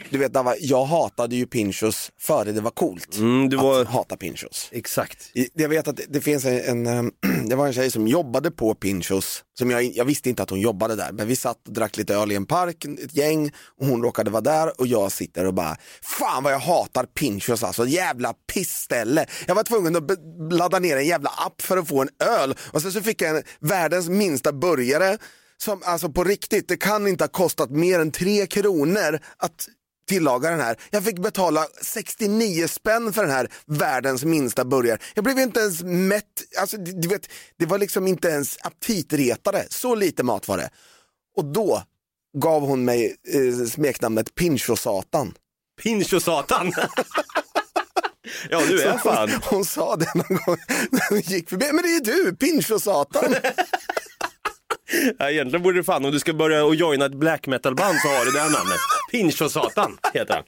[0.10, 3.82] Du vet Dava, jag hatade ju pinchos före det var coolt Mm, du var...
[3.82, 4.70] att hata pinchos.
[4.72, 5.18] Exakt.
[5.54, 7.04] Jag vet att det- det finns en, en eh,
[7.50, 10.61] det var en tjej som jobbade på Pinchos, som jag, jag visste inte att hon
[10.62, 13.88] jobbade där, men vi satt och drack lite öl i en park, ett gäng, och
[13.88, 17.88] hon råkade vara där och jag sitter och bara, fan vad jag hatar Pinchos alltså,
[17.88, 19.26] jävla pissställe.
[19.48, 20.04] Jag var tvungen att
[20.52, 23.38] ladda ner en jävla app för att få en öl och sen så fick jag
[23.38, 25.18] en, världens minsta burgare,
[25.58, 29.68] som alltså på riktigt, det kan inte ha kostat mer än tre kronor att
[30.08, 30.78] tillaga den här.
[30.90, 34.98] Jag fick betala 69 spänn för den här världens minsta burgare.
[35.14, 36.26] Jag blev inte ens mätt,
[36.60, 40.70] alltså, du vet, det var liksom inte ens aptitretare, så lite mat var det.
[41.38, 41.84] Och då
[42.38, 45.34] gav hon mig eh, smeknamnet Pincho-satan.
[45.82, 46.74] Pincho-satan?
[48.50, 49.30] ja du är Så fan.
[49.30, 50.58] Hon, hon sa det någon gång
[50.90, 53.36] när hon gick förbi, men det är du, Pincho-satan.
[55.20, 58.08] Ja, egentligen borde det fan, om du ska börja och joina ett black metal-band så
[58.08, 58.80] har du det här namnet.
[59.12, 60.44] Pincho-satan heter han.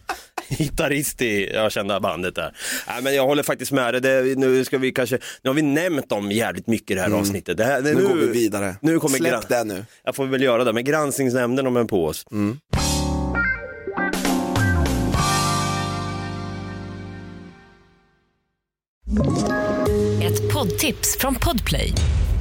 [0.57, 2.55] Gitarrist i, jag kände bandet där.
[2.87, 5.61] Nej, men jag håller faktiskt med dig, det, nu ska vi kanske, nu har vi
[5.61, 7.19] nämnt dem jävligt mycket i det här Mm.
[7.19, 7.57] avsnittet.
[7.57, 8.75] Det här, det, Nu går vi vidare.
[8.81, 9.85] Nu kommer Släpp gran- det nu.
[10.03, 12.25] Jag får väl göra det, men granskningsnämnden om en på oss.
[12.31, 12.57] Mm.
[20.23, 21.93] Ett poddtips från Podplay.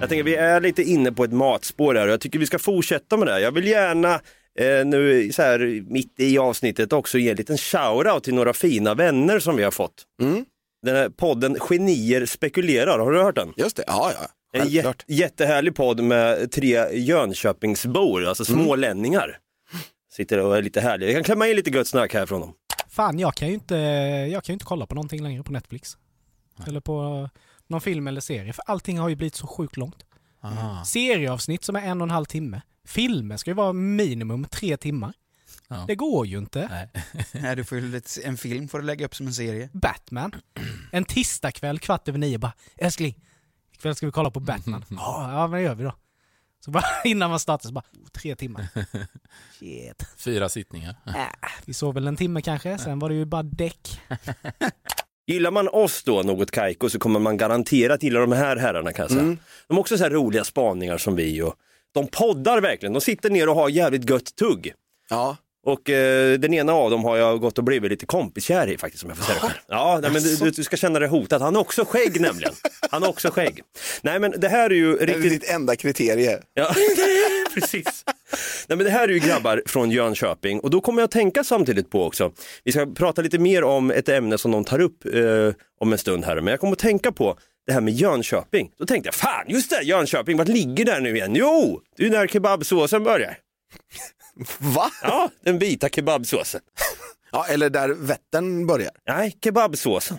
[0.00, 2.58] Jag tänker vi är lite inne på ett matspår här och jag tycker vi ska
[2.58, 3.32] fortsätta med det.
[3.32, 3.40] här.
[3.40, 4.14] Jag vill gärna
[4.58, 8.94] eh, nu så här mitt i avsnittet också ge en liten shoutout till några fina
[8.94, 10.04] vänner som vi har fått.
[10.22, 10.44] Mm.
[10.82, 13.52] Den här podden Genier spekulerar, har du hört den?
[13.56, 14.28] Just det, ja ja.
[14.60, 18.64] En jä- jättehärlig podd med tre Jönköpingsbor, alltså Mm.
[18.64, 19.38] smålänningar.
[20.12, 21.08] Sitter och är lite härliga.
[21.08, 22.52] Jag kan klämma in lite gött snack här från dem.
[22.90, 23.74] Fan, jag kan ju inte,
[24.32, 25.96] jag kan ju inte kolla på någonting längre på Netflix.
[26.66, 27.28] Eller på
[27.68, 30.04] någon film eller serie, för allting har ju blivit så sjukt långt.
[30.40, 30.84] Ah.
[30.84, 32.62] Serieavsnitt som är en och en halv timme.
[32.84, 35.12] Filmer ska ju vara minimum tre timmar.
[35.68, 35.84] Ja.
[35.86, 36.68] Det går ju inte.
[36.70, 36.90] Nej.
[37.32, 39.70] Nej, du får ju lite, en film får du lägga upp som en serie.
[39.72, 40.34] Batman.
[40.92, 43.18] En tisdagkväll kvart över nio bara, älskling,
[43.72, 44.84] ikväll ska vi kolla på Batman.
[44.90, 45.94] Ja, ja men det gör vi då.
[46.64, 48.68] Så bara innan man startar så bara, oh, tre timmar.
[49.58, 50.06] Shit.
[50.16, 50.96] Fyra sittningar.
[51.06, 51.26] Äh,
[51.64, 54.00] vi sov väl en timme kanske, sen var det ju bara däck.
[55.28, 59.02] Gillar man oss då, något kajko, så kommer man garanterat gilla de här herrarna kan
[59.02, 59.22] jag säga.
[59.22, 59.38] Mm.
[59.66, 61.54] De har också så här roliga spaningar som vi och
[61.94, 62.92] de poddar verkligen.
[62.92, 64.72] De sitter ner och har jävligt gött tugg.
[65.10, 65.36] Ja.
[65.66, 69.04] Och eh, den ena av dem har jag gått och blivit lite kompiskär i faktiskt
[69.04, 69.60] om jag får säga det själv.
[69.68, 71.42] Ja, nej, men du, du, ska känna dig hotad.
[71.42, 72.52] Han har också skägg nämligen.
[72.90, 73.60] Han har också skägg.
[74.02, 75.30] Nej men det här är ju Det är riktigt...
[75.40, 76.42] ditt enda kriterie.
[76.54, 76.74] Ja,
[77.60, 78.04] precis.
[78.68, 81.44] Nej, men det här är ju grabbar från Jönköping och då kommer jag att tänka
[81.44, 82.32] samtidigt på också,
[82.64, 85.98] vi ska prata lite mer om ett ämne som de tar upp eh, om en
[85.98, 88.70] stund här, men jag kommer att tänka på det här med Jönköping.
[88.78, 91.34] Då tänkte jag, fan just det, Jönköping, vart ligger det nu igen?
[91.34, 93.38] Jo, det är ju när kebabsåsen börjar.
[94.58, 94.90] Va?
[95.02, 96.60] Ja, den vita kebabsåsen.
[97.32, 98.90] Ja, eller där Vättern börjar.
[99.06, 100.18] Nej, kebabsåsen.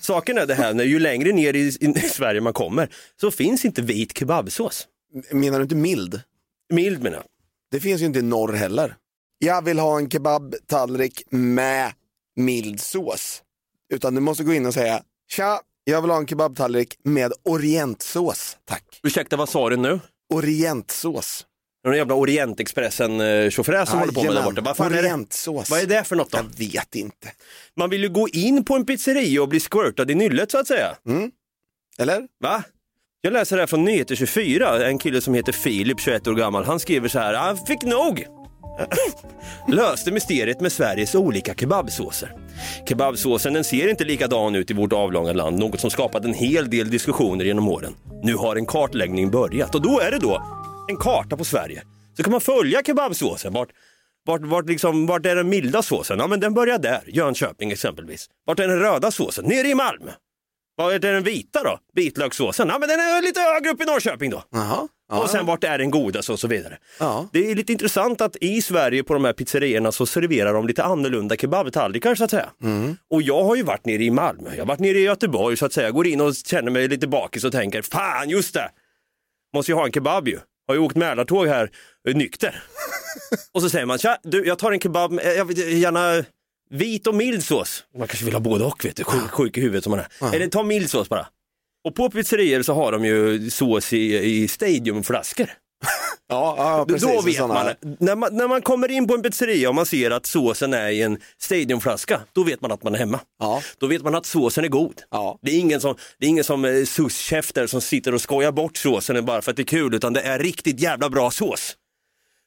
[0.00, 2.88] Saken är det här, när ju längre ner i, i Sverige man kommer
[3.20, 4.86] så finns inte vit kebabsås.
[5.30, 6.20] Menar du inte mild?
[6.70, 7.26] Mild menar jag.
[7.70, 8.96] Det finns ju inte i norr heller.
[9.38, 11.92] Jag vill ha en kebabtallrik med
[12.36, 13.42] mild sås.
[13.92, 18.56] Utan du måste gå in och säga, tja, jag vill ha en kebabtallrik med orientsås,
[18.64, 19.00] tack.
[19.02, 20.00] Ursäkta, vad sa du nu?
[20.32, 21.46] Orientsås.
[21.84, 24.60] Någon jävla Orientexpressen-tjofräs som håller på med där borta.
[24.60, 25.70] Vad, fan är det?
[25.70, 26.38] Vad är det för något då?
[26.38, 27.32] Jag vet inte.
[27.76, 30.66] Man vill ju gå in på en pizzeria och bli squirtad i nyllet så att
[30.66, 30.96] säga.
[31.06, 31.30] Mm.
[31.98, 32.28] Eller?
[32.40, 32.64] Va?
[33.22, 36.64] Jag läser det här från Nyheter 24, en kille som heter Filip, 21 år gammal.
[36.64, 38.26] Han skriver så här, han fick nog.
[39.68, 42.32] Löste mysteriet med Sveriges olika kebabsåser.
[42.88, 46.70] Kebabsåsen den ser inte likadan ut i vårt avlånga land, något som skapat en hel
[46.70, 47.94] del diskussioner genom åren.
[48.22, 50.42] Nu har en kartläggning börjat och då är det då
[50.88, 51.82] en karta på Sverige.
[52.16, 53.52] Så kan man följa kebabsåsen.
[53.52, 53.68] Vart,
[54.26, 56.18] vart, vart, liksom, vart är den milda såsen?
[56.18, 58.26] Ja men den börjar där, Jönköping exempelvis.
[58.44, 59.44] Vart är den röda såsen?
[59.44, 60.10] Nere i Malmö.
[60.80, 61.78] Vad är den vita då?
[61.94, 62.68] Vitlökssåsen?
[62.68, 64.44] Ja men den är lite högre upp i Norrköping då.
[64.50, 64.88] Jaha.
[65.12, 66.78] Och sen vart är den godast och så vidare.
[66.98, 67.28] Ja.
[67.32, 70.84] Det är lite intressant att i Sverige på de här pizzerierna så serverar de lite
[70.84, 72.50] annorlunda kebabtallrikar så att säga.
[72.62, 72.96] Mm.
[73.10, 75.66] Och jag har ju varit nere i Malmö, jag har varit nere i Göteborg så
[75.66, 78.70] att säga, går in och känner mig lite bakis och tänker, fan just det,
[79.54, 80.38] måste ju ha en kebab ju.
[80.66, 81.70] Har ju åkt Mälartåg här,
[82.08, 82.62] eh, nykter.
[83.52, 86.24] och så säger man, tja, du jag tar en kebab, med- jag vill gärna
[86.70, 87.84] vit och mild sås.
[87.98, 90.34] Man kanske vill ha både och vet du, sjuk, sjuk i huvudet som man är.
[90.34, 91.26] Eller ta mild sås bara.
[91.84, 95.50] Och på pizzerier så har de ju sås i, i stadiumflaskor.
[96.32, 97.08] Ja, ja precis.
[97.08, 100.10] Då vet man, när man, när man kommer in på en pizzeria och man ser
[100.10, 103.20] att såsen är i en stadiumflaska, då vet man att man är hemma.
[103.38, 103.62] Ja.
[103.78, 105.02] Då vet man att såsen är god.
[105.10, 105.38] Ja.
[105.42, 108.76] Det är ingen som, det är ingen som eh, suskäfter som sitter och skojar bort
[108.76, 111.76] såsen bara för att det är kul, utan det är riktigt jävla bra sås.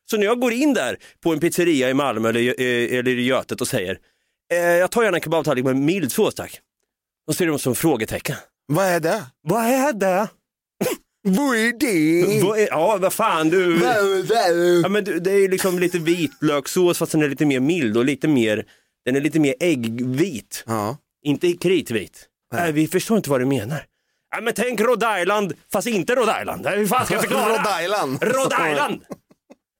[0.09, 3.25] Så när jag går in där på en pizzeria i Malmö eller, eh, eller i
[3.25, 3.97] Götet och säger,
[4.57, 6.59] eh, jag tar gärna en kebabtallrik med mild sås tack.
[7.27, 8.35] Då ser de som frågetecken.
[8.67, 9.23] Vad är det?
[9.41, 10.27] Vad är det?
[11.27, 12.43] Vad är det?
[12.43, 13.79] Vad är, ja, vad fan du.
[14.83, 17.97] Ja, men du, det är ju liksom lite vitlökssås fast den är lite mer mild
[17.97, 18.65] och lite mer,
[19.05, 20.63] den är lite mer äggvit.
[20.67, 20.97] Ja.
[21.25, 22.27] Inte kritvit.
[22.53, 22.71] Nej.
[22.71, 23.85] vi förstår inte vad du menar.
[24.35, 26.67] Ja, men tänk Rhode Island, fast inte Rhode Island.
[26.67, 27.49] Hur fan ska jag förklara?
[27.49, 28.23] Rhode Island.
[28.23, 29.01] Rhode Island!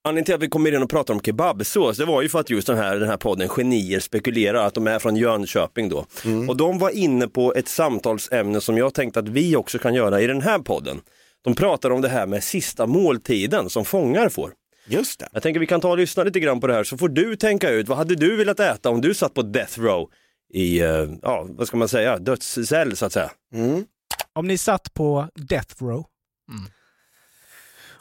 [0.06, 2.50] Anledningen till att vi kommer in och pratar om kebabsås, det var ju för att
[2.50, 6.06] just den här, den här podden Genier spekulerar att de är från Jönköping då.
[6.50, 10.22] Och de var inne på ett samtalsämne som jag tänkte att vi också kan göra
[10.22, 11.02] i den här podden.
[11.44, 14.54] De pratar om det här med sista måltiden som fångar får.
[14.88, 15.28] Just det.
[15.32, 17.36] Jag tänker vi kan ta och lyssna lite grann på det här så får du
[17.36, 20.10] tänka ut, vad hade du velat äta om du satt på death row
[20.54, 23.32] i, eh, ja vad ska man säga, dödscell så att säga.
[23.54, 23.86] Mm.
[24.34, 26.06] Om ni satt på death row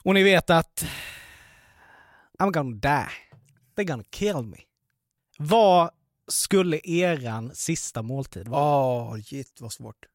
[0.05, 0.85] och ni vet att
[2.43, 3.13] I'm gonna die.
[3.77, 4.57] They're gonna kill me.
[5.39, 5.91] Vad
[6.29, 8.63] skulle eran sista måltid vara?
[8.77, 10.07] Åh, shit vad svårt.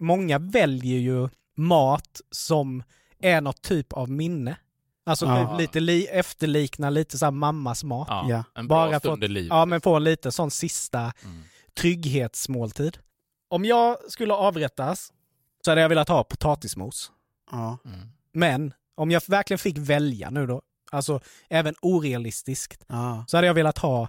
[0.00, 2.82] Många väljer ju mat som
[3.18, 4.56] är något typ av minne.
[5.06, 5.56] Alltså Ja.
[5.58, 8.06] lite li- efterliknar lite så mammas mat.
[8.10, 8.44] Ja, Ja.
[8.54, 9.48] en bra Bara stund för, i livet.
[9.48, 11.12] Ja, men få en liten sån sista
[11.74, 12.98] trygghetsmåltid.
[13.48, 15.12] Om jag skulle avrättas
[15.64, 17.12] så hade jag velat ha potatismos.
[17.50, 17.78] Ja.
[18.32, 20.62] Men om jag verkligen fick välja nu då,
[20.94, 23.24] alltså även orealistiskt, Ja.
[23.28, 24.08] så hade jag velat ha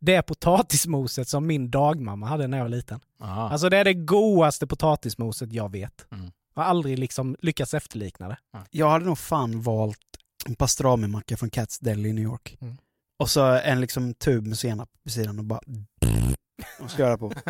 [0.00, 3.00] det potatismoset som min dagmamma hade när jag var liten.
[3.20, 3.48] Aha.
[3.50, 6.06] Alltså det är det godaste potatismoset jag vet.
[6.12, 6.30] Mm.
[6.54, 8.36] Jag har aldrig liksom lyckats efterlikna det.
[8.70, 9.98] Jag hade nog fan valt
[10.46, 12.56] en pastrami-macka från Cats Deli i New York.
[12.60, 12.76] Mm.
[13.18, 15.60] Och så en liksom tub med senap på sidan och bara...
[16.80, 17.32] Och sköra på.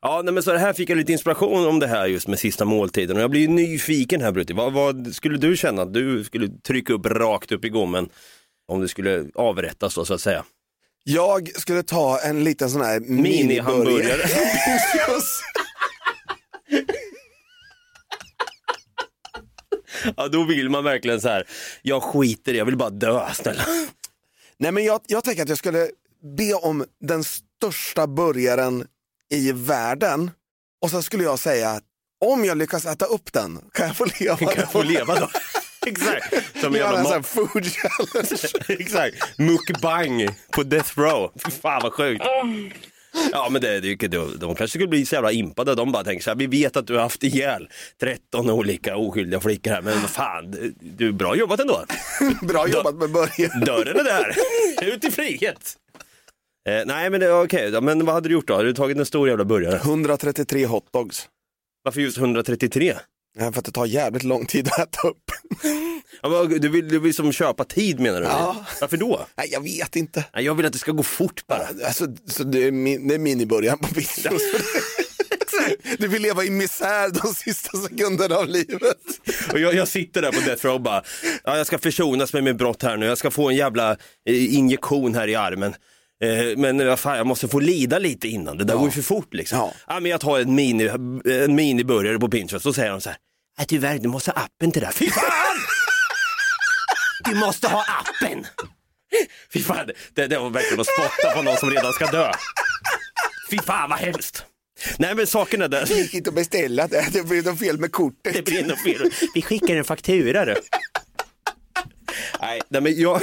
[0.00, 2.64] Ja, nej, men så här fick jag lite inspiration om det här just med sista
[2.64, 4.52] måltiden och jag blir ju nyfiken här Brutti.
[4.52, 8.08] Vad, vad skulle du känna att du skulle trycka upp rakt upp i gommen
[8.68, 10.44] om du skulle avrättas då så att säga?
[11.04, 14.22] Jag skulle ta en liten sån här Mini-hamburgare.
[20.16, 21.44] Ja, då vill man verkligen så här,
[21.82, 23.62] jag skiter jag vill bara dö snälla.
[24.56, 25.90] Nej men jag, jag tänker att jag skulle
[26.38, 28.86] be om den största burgaren
[29.30, 30.30] i världen
[30.82, 31.84] och så skulle jag säga att
[32.24, 34.36] om jag lyckas äta upp den kan jag få leva.
[34.36, 35.30] Kan jag få leva då?
[35.86, 36.60] Exakt.
[36.60, 38.38] Som en jävla sån food challenge.
[38.82, 41.32] Exakt, mukbang på death row.
[41.44, 42.24] Fy fan vad sjukt.
[43.32, 46.24] Ja men det, det, det, de kanske skulle bli så jävla impade, de bara tänker
[46.24, 47.68] så här, vi vet att du har haft ihjäl
[48.00, 51.84] 13 olika oskyldiga flickor här, men fan, du, bra jobbat ändå.
[52.42, 53.60] Bra jobbat med burgaren.
[53.60, 54.34] Dörren är där,
[54.94, 55.76] ut i frihet.
[56.68, 58.54] Eh, nej men det är okej, Ja, men vad hade du gjort då?
[58.54, 59.76] Hade du tagit en stor jävla burgare?
[59.76, 61.28] 133 hotdogs.
[61.82, 62.94] Varför just 133?
[63.38, 65.30] Ja, för att det tar jävligt lång tid att äta upp.
[66.22, 68.26] Ja, men du, vill, du vill som köpa tid menar du?
[68.26, 68.66] Ja.
[68.80, 69.26] Varför då?
[69.36, 70.24] Nej, jag vet inte.
[70.34, 71.66] Nej, jag vill att det ska gå fort bara.
[71.86, 74.42] Alltså, så det är, min, det är miniburgaren på Pinchos.
[75.98, 78.98] Du vill leva i misär de sista sekunderna av livet.
[79.52, 81.02] Och jag, jag sitter där på death row och bara,
[81.44, 83.90] ja, jag ska försonas med min brott här nu, jag ska få en jävla
[84.26, 85.74] eh, injektion här i armen.
[86.24, 89.02] Eh, men vad fan, jag måste få lida lite innan, det där går ju för
[89.02, 89.58] fort liksom.
[89.58, 89.72] Ja.
[89.86, 90.00] Ja.
[90.00, 90.84] men jag tar en, mini,
[91.24, 93.18] en miniburgare på Pinterest och säger de så här,
[93.58, 94.92] "Nej, tyvärr du måste ha appen till det där.
[94.92, 95.24] Fy fan!
[97.24, 98.46] Du måste ha appen!
[99.52, 102.32] Fy fan, det, det var verkligen att spotta på någon som redan ska dö.
[103.50, 104.44] Fy fan vad hemskt.
[104.98, 107.78] Nej men saken är Det den, gick inte att beställa det, det blev något fel
[107.78, 108.34] med kortet.
[108.34, 109.10] det blir något fel.
[109.34, 110.54] Vi skickar en faktura du.
[112.40, 113.20] Nej, nej men jag,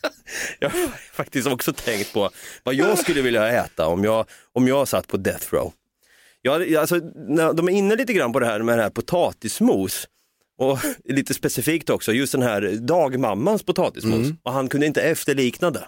[0.58, 2.30] jag har faktiskt också tänkt på
[2.62, 5.72] vad jag skulle vilja äta om jag, om jag satt på death row.
[6.42, 7.00] Jag, alltså,
[7.54, 10.08] de är inne lite grann på det här med det här potatismos
[10.58, 15.86] och lite specifikt också just den här dagmammans potatismos och han kunde inte efterlikna det.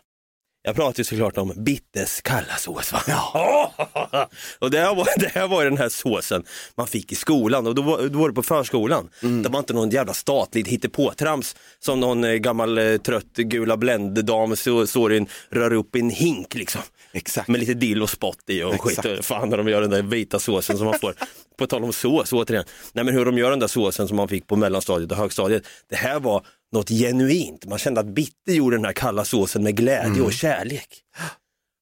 [0.62, 2.92] Jag pratar ju såklart om Bittes kalla sås.
[2.92, 3.02] Va?
[3.06, 3.72] Ja.
[4.58, 6.44] och det här, var, det här var den här såsen
[6.74, 9.08] man fick i skolan och då var, då var det på förskolan.
[9.20, 13.76] Det var inte någon jävla statligt hittepåtrams som någon eh, gammal eh, trött gula
[15.12, 16.82] i en, rör upp i en hink liksom.
[17.12, 17.48] Exakt.
[17.48, 18.98] Med lite dill och spott i och skit.
[18.98, 19.24] Exakt.
[19.24, 21.14] Fan när de gör den där vita såsen som man får.
[21.58, 22.64] på tal om sås återigen.
[22.92, 25.62] Nej men hur de gör den där såsen som man fick på mellanstadiet och högstadiet.
[25.88, 27.66] Det här var något genuint.
[27.66, 30.88] Man kände att Bitte gjorde den här kalla såsen med glädje och kärlek.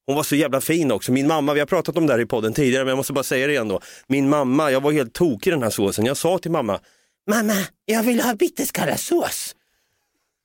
[0.07, 1.13] Hon var så jävla fin också.
[1.13, 3.25] Min mamma, vi har pratat om det här i podden tidigare men jag måste bara
[3.25, 3.81] säga det igen då.
[4.07, 6.05] Min mamma, jag var helt tokig i den här såsen.
[6.05, 6.81] Jag sa till mamma,
[7.31, 9.55] mamma jag vill ha Bittes kalla sås.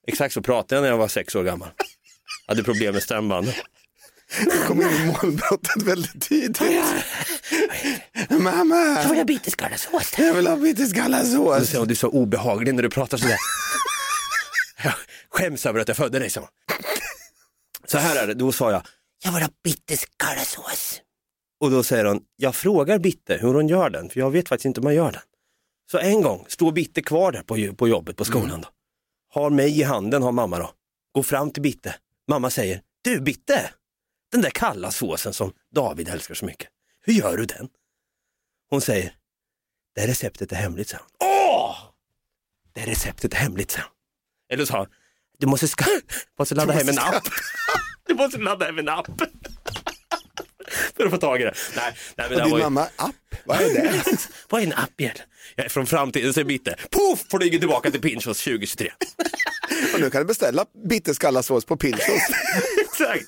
[0.07, 1.69] Exakt så pratade jag när jag var sex år gammal.
[2.47, 3.53] Hade problem med stämbanden.
[4.43, 6.61] Du kom in i målbrottet väldigt tidigt.
[8.29, 8.75] Mamma!
[8.75, 10.13] Jag vill ha sås.
[10.17, 11.71] Jag vill ha Bittes kalla Du sås.
[11.71, 13.37] du är så obehaglig när du pratar sådär.
[14.83, 14.93] Jag
[15.29, 16.49] skäms över att jag födde dig, så.
[17.85, 18.87] Så här är det, då sa jag,
[19.23, 21.01] jag vill ha Bittes kalla sås.
[21.59, 24.65] Och då säger hon, jag frågar Bitte hur hon gör den, för jag vet faktiskt
[24.65, 25.21] inte hur man gör den.
[25.91, 28.67] Så en gång står Bitte kvar där på, på jobbet på skolan då.
[29.29, 30.71] Har mig i handen, har mamma då.
[31.11, 31.95] Går fram till Bitte.
[32.27, 33.71] Mamma säger, du Bitte,
[34.31, 36.69] den där kalla såsen som David älskar så mycket.
[37.01, 37.69] Hur gör du den?
[38.69, 39.15] Hon säger,
[39.95, 40.97] det här receptet är hemligt, så.
[41.19, 41.75] Åh!
[42.73, 43.81] Det här receptet är hemligt, så.
[44.53, 44.87] Eller så,
[45.39, 45.85] du måste, ska,
[46.39, 47.23] måste ladda hem en app.
[48.07, 49.07] Du måste ladda hem en app.
[50.97, 51.53] För att få tag i det.
[51.75, 53.15] Nej, nej, men Och din ju- mamma, app?
[53.45, 54.03] Vad är det?
[54.49, 55.29] Vad är en app egentligen?
[55.55, 56.75] Jag är från framtiden, säger Bitte.
[56.91, 57.25] Poff!
[57.31, 58.91] Flyger tillbaka till Pinchos 2023.
[59.93, 62.03] Och nu kan du beställa Bittes kalla sås på Pinchos.
[62.81, 63.25] Exakt,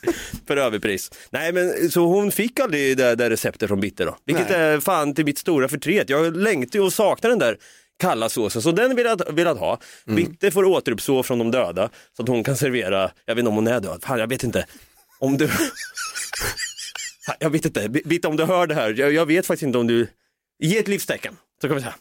[0.47, 1.11] för överpris.
[1.29, 4.17] Nej men så hon fick aldrig det där receptet från Bitte då.
[4.25, 4.59] Vilket Nej.
[4.59, 6.09] är fan till mitt stora förtret.
[6.09, 7.57] Jag längtar ju och saknar den där
[7.99, 9.79] kalla såsen, så den vill jag ha.
[10.05, 13.55] Bitte får återuppstå från de döda så att hon kan servera, jag vet inte om
[13.55, 14.65] hon är död, fan jag vet inte.
[15.19, 15.49] Om du...
[17.39, 19.87] Jag vet inte, Bitte om du hör det här, jag, jag vet faktiskt inte om
[19.87, 20.07] du...
[20.59, 21.95] Ge ett livstecken, så kan vi säga.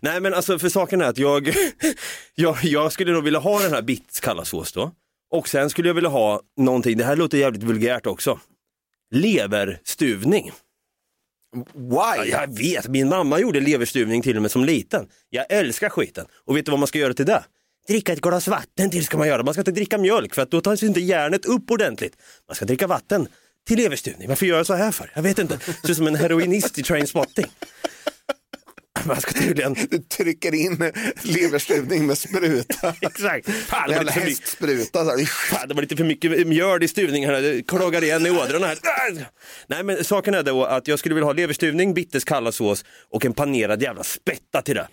[0.00, 1.54] Nej men alltså för saken är att jag,
[2.34, 4.92] jag, jag skulle nog vilja ha den här Bitts kalla sås då.
[5.30, 8.40] Och sen skulle jag vilja ha någonting, det här låter jävligt vulgärt också.
[9.10, 10.52] Leverstuvning.
[11.74, 12.16] Why?
[12.16, 15.08] Ja, jag vet, min mamma gjorde leverstuvning till och med som liten.
[15.30, 16.26] Jag älskar skiten.
[16.44, 17.44] Och vet du vad man ska göra till det?
[17.88, 19.42] Dricka ett glas vatten till ska man göra.
[19.42, 22.16] Man ska inte dricka mjölk för att då tas inte järnet upp ordentligt.
[22.48, 23.28] Man ska dricka vatten
[23.66, 24.28] till leverstuvning.
[24.28, 25.10] Varför gör jag så här för?
[25.14, 25.58] Jag vet inte.
[25.66, 27.46] Det ser ut som en heroinist i Trainspotting.
[29.06, 29.74] Man ska tydligen...
[29.90, 32.94] Du trycker in leverstuvning med spruta.
[33.00, 33.50] Exakt.
[33.50, 35.04] Fan, det, var lite för mycket, hästspruta.
[35.04, 35.26] Så här.
[35.26, 37.42] fan, det var lite för mycket mjöl i stuvningen här.
[37.42, 38.78] Det kloggar igen i ådrorna här.
[39.66, 43.24] Nej men saken är då att jag skulle vilja ha leverstuvning, Bittes kalla sås och
[43.24, 44.88] en panerad jävla spätta till det.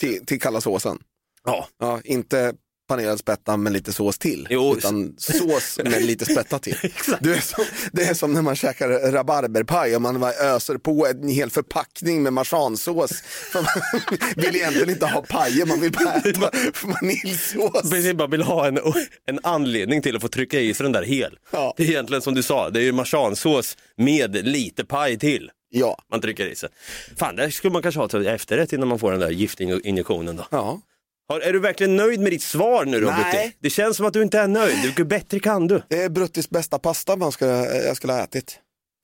[0.00, 0.98] Till, till kalla såsen.
[1.44, 1.68] Ja.
[1.80, 2.54] Ja, inte
[2.86, 4.46] panerad spätta med lite sås till.
[4.50, 6.76] Jo, utan sås med lite spätta till.
[7.20, 11.28] Du är som, det är som när man käkar rabarberpaj och man öser på en
[11.28, 13.20] hel förpackning med marsansås.
[13.52, 14.00] För man
[14.36, 16.50] vill egentligen inte ha pajer, man vill bara äta
[16.86, 17.90] vaniljsås.
[17.90, 18.78] Precis, bara vill ha en,
[19.26, 21.38] en anledning till att få trycka i sig den där hel.
[21.50, 21.74] Ja.
[21.76, 25.50] Det är egentligen som du sa, det är ju marsansås med lite paj till.
[25.68, 25.98] Ja.
[26.10, 26.68] Man trycker i sig.
[27.16, 30.46] Fan, det skulle man kanske ha till efterrätt innan man får den där giftinjektionen då.
[30.50, 30.80] Ja.
[31.28, 33.16] Har, är du verkligen nöjd med ditt svar nu då, Nej.
[33.16, 33.56] Brutti?
[33.60, 34.76] Det känns som att du inte är nöjd.
[34.96, 35.82] Hur bättre kan du?
[35.88, 38.58] Det är Bruttis bästa pasta man ska, jag skulle ha ätit.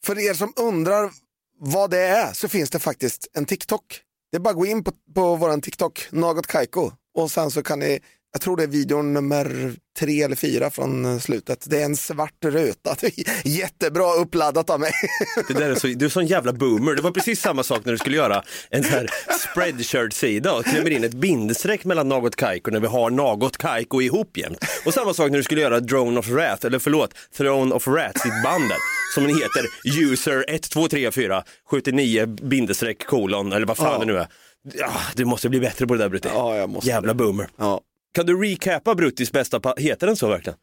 [0.04, 1.10] För er som undrar
[1.58, 4.00] vad det är så finns det faktiskt en TikTok.
[4.30, 6.90] Det är bara att gå in på, på våran TikTok, Något Kaiko.
[7.14, 8.00] Och sen så kan ni,
[8.32, 11.64] jag tror det är videon nummer tre eller fyra från eh, slutet.
[11.70, 12.96] Det är en svart ruta.
[13.44, 14.92] Jättebra uppladdat av mig.
[15.48, 16.94] Det där är så, du är sån jävla boomer.
[16.94, 20.90] Det var precis samma sak när du skulle göra en sån här spreadshirt-sida och klämmer
[20.90, 24.58] in ett bindestreck mellan något Kaiko när vi har något Kaiko ihop jämt.
[24.86, 28.24] Och samma sak när du skulle göra Drone of Wrath, eller förlåt, Throne of Wrath,
[28.24, 28.78] ditt band där,
[29.14, 29.64] som den heter
[30.12, 33.98] user 1234 79 bindestreck kolon, eller vad fan Ja.
[33.98, 34.26] det nu är.
[34.74, 36.28] Ja, du måste bli bättre på det där Brutti.
[36.34, 37.48] Ja, jag måste Jävla boomer.
[37.58, 37.80] Ja.
[38.12, 40.58] Kan du recapa Bruttis bästa, pa- heter den så verkligen?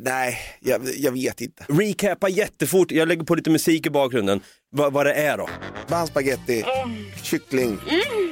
[0.00, 1.64] Nej, jag, jag vet inte.
[1.68, 4.40] Recapa jättefort, jag lägger på lite musik i bakgrunden,
[4.72, 5.48] Va, vad det är då.
[5.88, 6.64] Bandspaghetti,
[7.22, 7.78] kyckling,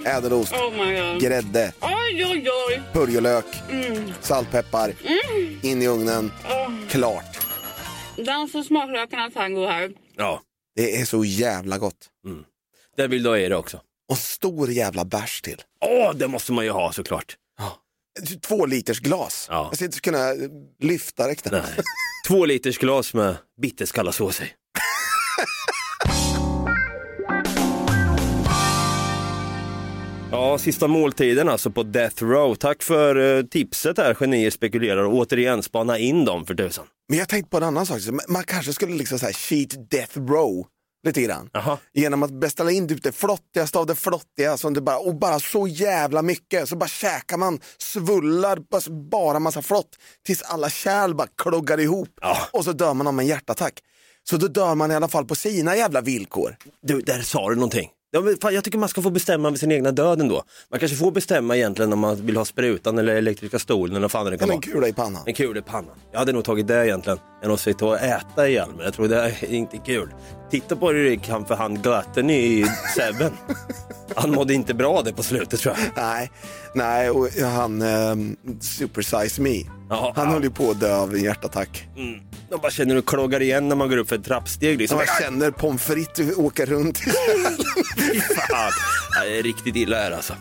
[0.06, 1.22] ädelost, Oh my god.
[1.22, 2.82] grädde, Oj, oj, oj.
[2.92, 4.12] purjolök, Mm.
[4.20, 5.59] saltpeppar, Mm.
[5.62, 6.88] in i ugnen, Oh.
[6.88, 7.38] klart.
[8.16, 9.90] Den som smaklökarna tango här.
[10.16, 10.42] Ja.
[10.76, 12.09] Det är så jävla gott.
[12.96, 13.80] Det vill du ha i det också.
[14.09, 15.62] Och stor jävla bärs till.
[15.84, 17.36] Åh, det måste man ju ha såklart.
[18.46, 19.46] Två liters glas.
[19.50, 19.66] Ja.
[19.70, 20.32] Jag ska inte kunna
[20.82, 21.66] lyfta det knappt.
[21.76, 21.84] Nej.
[22.28, 24.44] Två liters glas med bitters kalla sås i.
[30.30, 32.54] Ja, sista måltiden alltså på Death Row.
[32.54, 35.04] Tack för eh, tipset här, Genier spekulerar.
[35.04, 36.86] Och återigen, spana in dem för tusan.
[37.08, 40.18] Men jag tänkte på en annan sak, man kanske skulle liksom så här cheat death
[40.18, 40.66] row
[41.07, 41.51] lite grann.
[41.94, 45.40] Genom att beställa in typ det flottigaste av det flottiga som det bara, och bara
[45.40, 46.68] så jävla mycket.
[46.68, 49.96] Så bara käkar man svullar, bara, bara massa flott
[50.26, 52.09] tills alla kärl bara kloggar ihop.
[52.53, 53.74] Och så dör man av en hjärtattack.
[54.30, 56.57] Så då dör man i alla fall på sina jävla villkor.
[56.82, 57.90] Du, där sa du någonting.
[58.11, 60.42] Ja, fan, jag tycker man ska få bestämma med sin egna död ändå.
[60.70, 64.11] Man kanske får bestämma egentligen om man vill ha sprutan eller elektriska stolen eller vad
[64.11, 64.55] fan det kan vara.
[64.57, 65.22] en kula i pannan.
[65.26, 65.96] En kula i pannan.
[66.12, 68.84] Jag hade nog tagit det egentligen, än att sitta och äta ihjäl mig.
[68.84, 70.11] Jag tror det är inte kul.
[70.51, 73.32] Titta på hur det gick han för han Glatten i Seven.
[74.16, 76.05] Han mådde inte bra det på slutet tror jag.
[76.05, 76.30] Nej,
[76.74, 79.64] nej och han um, Super Size Me,
[80.14, 81.88] han höll ju på att dö av en hjärtattack.
[81.96, 82.20] Mm.
[82.51, 84.78] De bara känner hur det kloggar igen när man går upp för ett trappsteg.
[84.78, 84.96] Liksom.
[84.96, 86.99] Man känner pommes frites åka runt.
[87.99, 88.72] Fy fan.
[89.14, 90.34] Ja, Det är riktigt illa här alltså.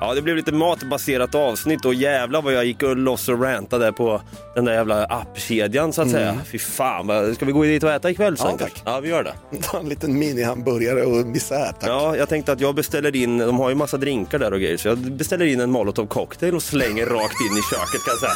[0.00, 3.92] Ja, det blev lite matbaserat avsnitt och jävlar vad jag gick och loss och rantade
[3.92, 4.22] på
[4.54, 6.30] den där jävla appkedjan så att säga.
[6.30, 6.44] Mm.
[6.44, 8.46] Fy fan, ska vi gå dit och äta ikväll sen?
[8.50, 8.82] Ja, tack.
[8.84, 9.58] Ja, vi gör det.
[9.62, 11.88] Ta en liten mini-hamburgare och misär tack.
[11.90, 14.76] Ja, jag tänkte att jag beställer in, de har ju massa drinkar där och grejer,
[14.76, 18.18] så jag beställer in en molotov cocktail och slänger rakt in i köket kan jag
[18.18, 18.32] säga.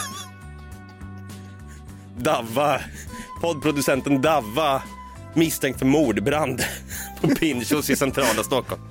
[2.17, 2.81] Davva,
[3.41, 4.83] poddproducenten Davva
[5.35, 6.63] misstänkt för mordbrand
[7.21, 8.83] på Pinchos i centrala Stockholm.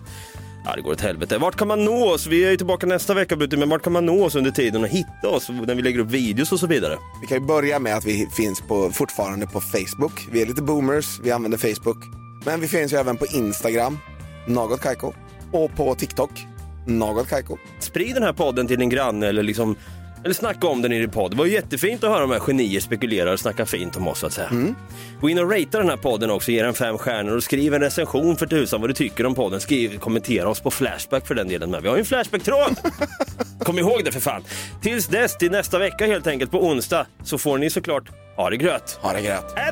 [0.66, 1.38] Ja, det går åt helvete.
[1.38, 2.28] Vart kan man nå oss?
[2.28, 4.90] Vi är ju tillbaka nästa vecka, men vart kan man nå oss under tiden och
[4.90, 6.98] hitta oss när vi lägger upp videos och så vidare?
[7.22, 10.28] Vi kan ju börja med att vi finns på, fortfarande på Facebook.
[10.32, 11.98] Vi är lite boomers, vi använder Facebook.
[12.46, 13.98] Men vi finns ju även på Instagram,
[14.48, 15.14] Något Kaiko.
[15.52, 16.32] Och på TikTok,
[16.88, 17.58] Något Kaiko.
[17.80, 19.76] Sprid den här podden till din granne eller liksom
[20.24, 21.32] eller snacka om den i din podd.
[21.32, 24.20] Det var ju jättefint att höra de här genier spekulera och snacka fint om oss
[24.20, 24.50] så att säga.
[25.22, 27.82] Gå in och ratea den här podden också, ge den fem stjärnor och skriv en
[27.82, 29.62] recension för tusan vad du tycker om podden.
[29.62, 31.82] Skriv, kommentera oss på Flashback för den delen med.
[31.82, 32.76] Vi har ju en Flashback-tråd!
[33.60, 34.44] Kom ihåg det för fan.
[34.82, 38.04] Tills dess, till nästa vecka helt enkelt på onsdag, så får ni såklart
[38.36, 39.00] ha det gröt.
[39.02, 39.54] Ha det gröt.
[39.56, 39.72] Hej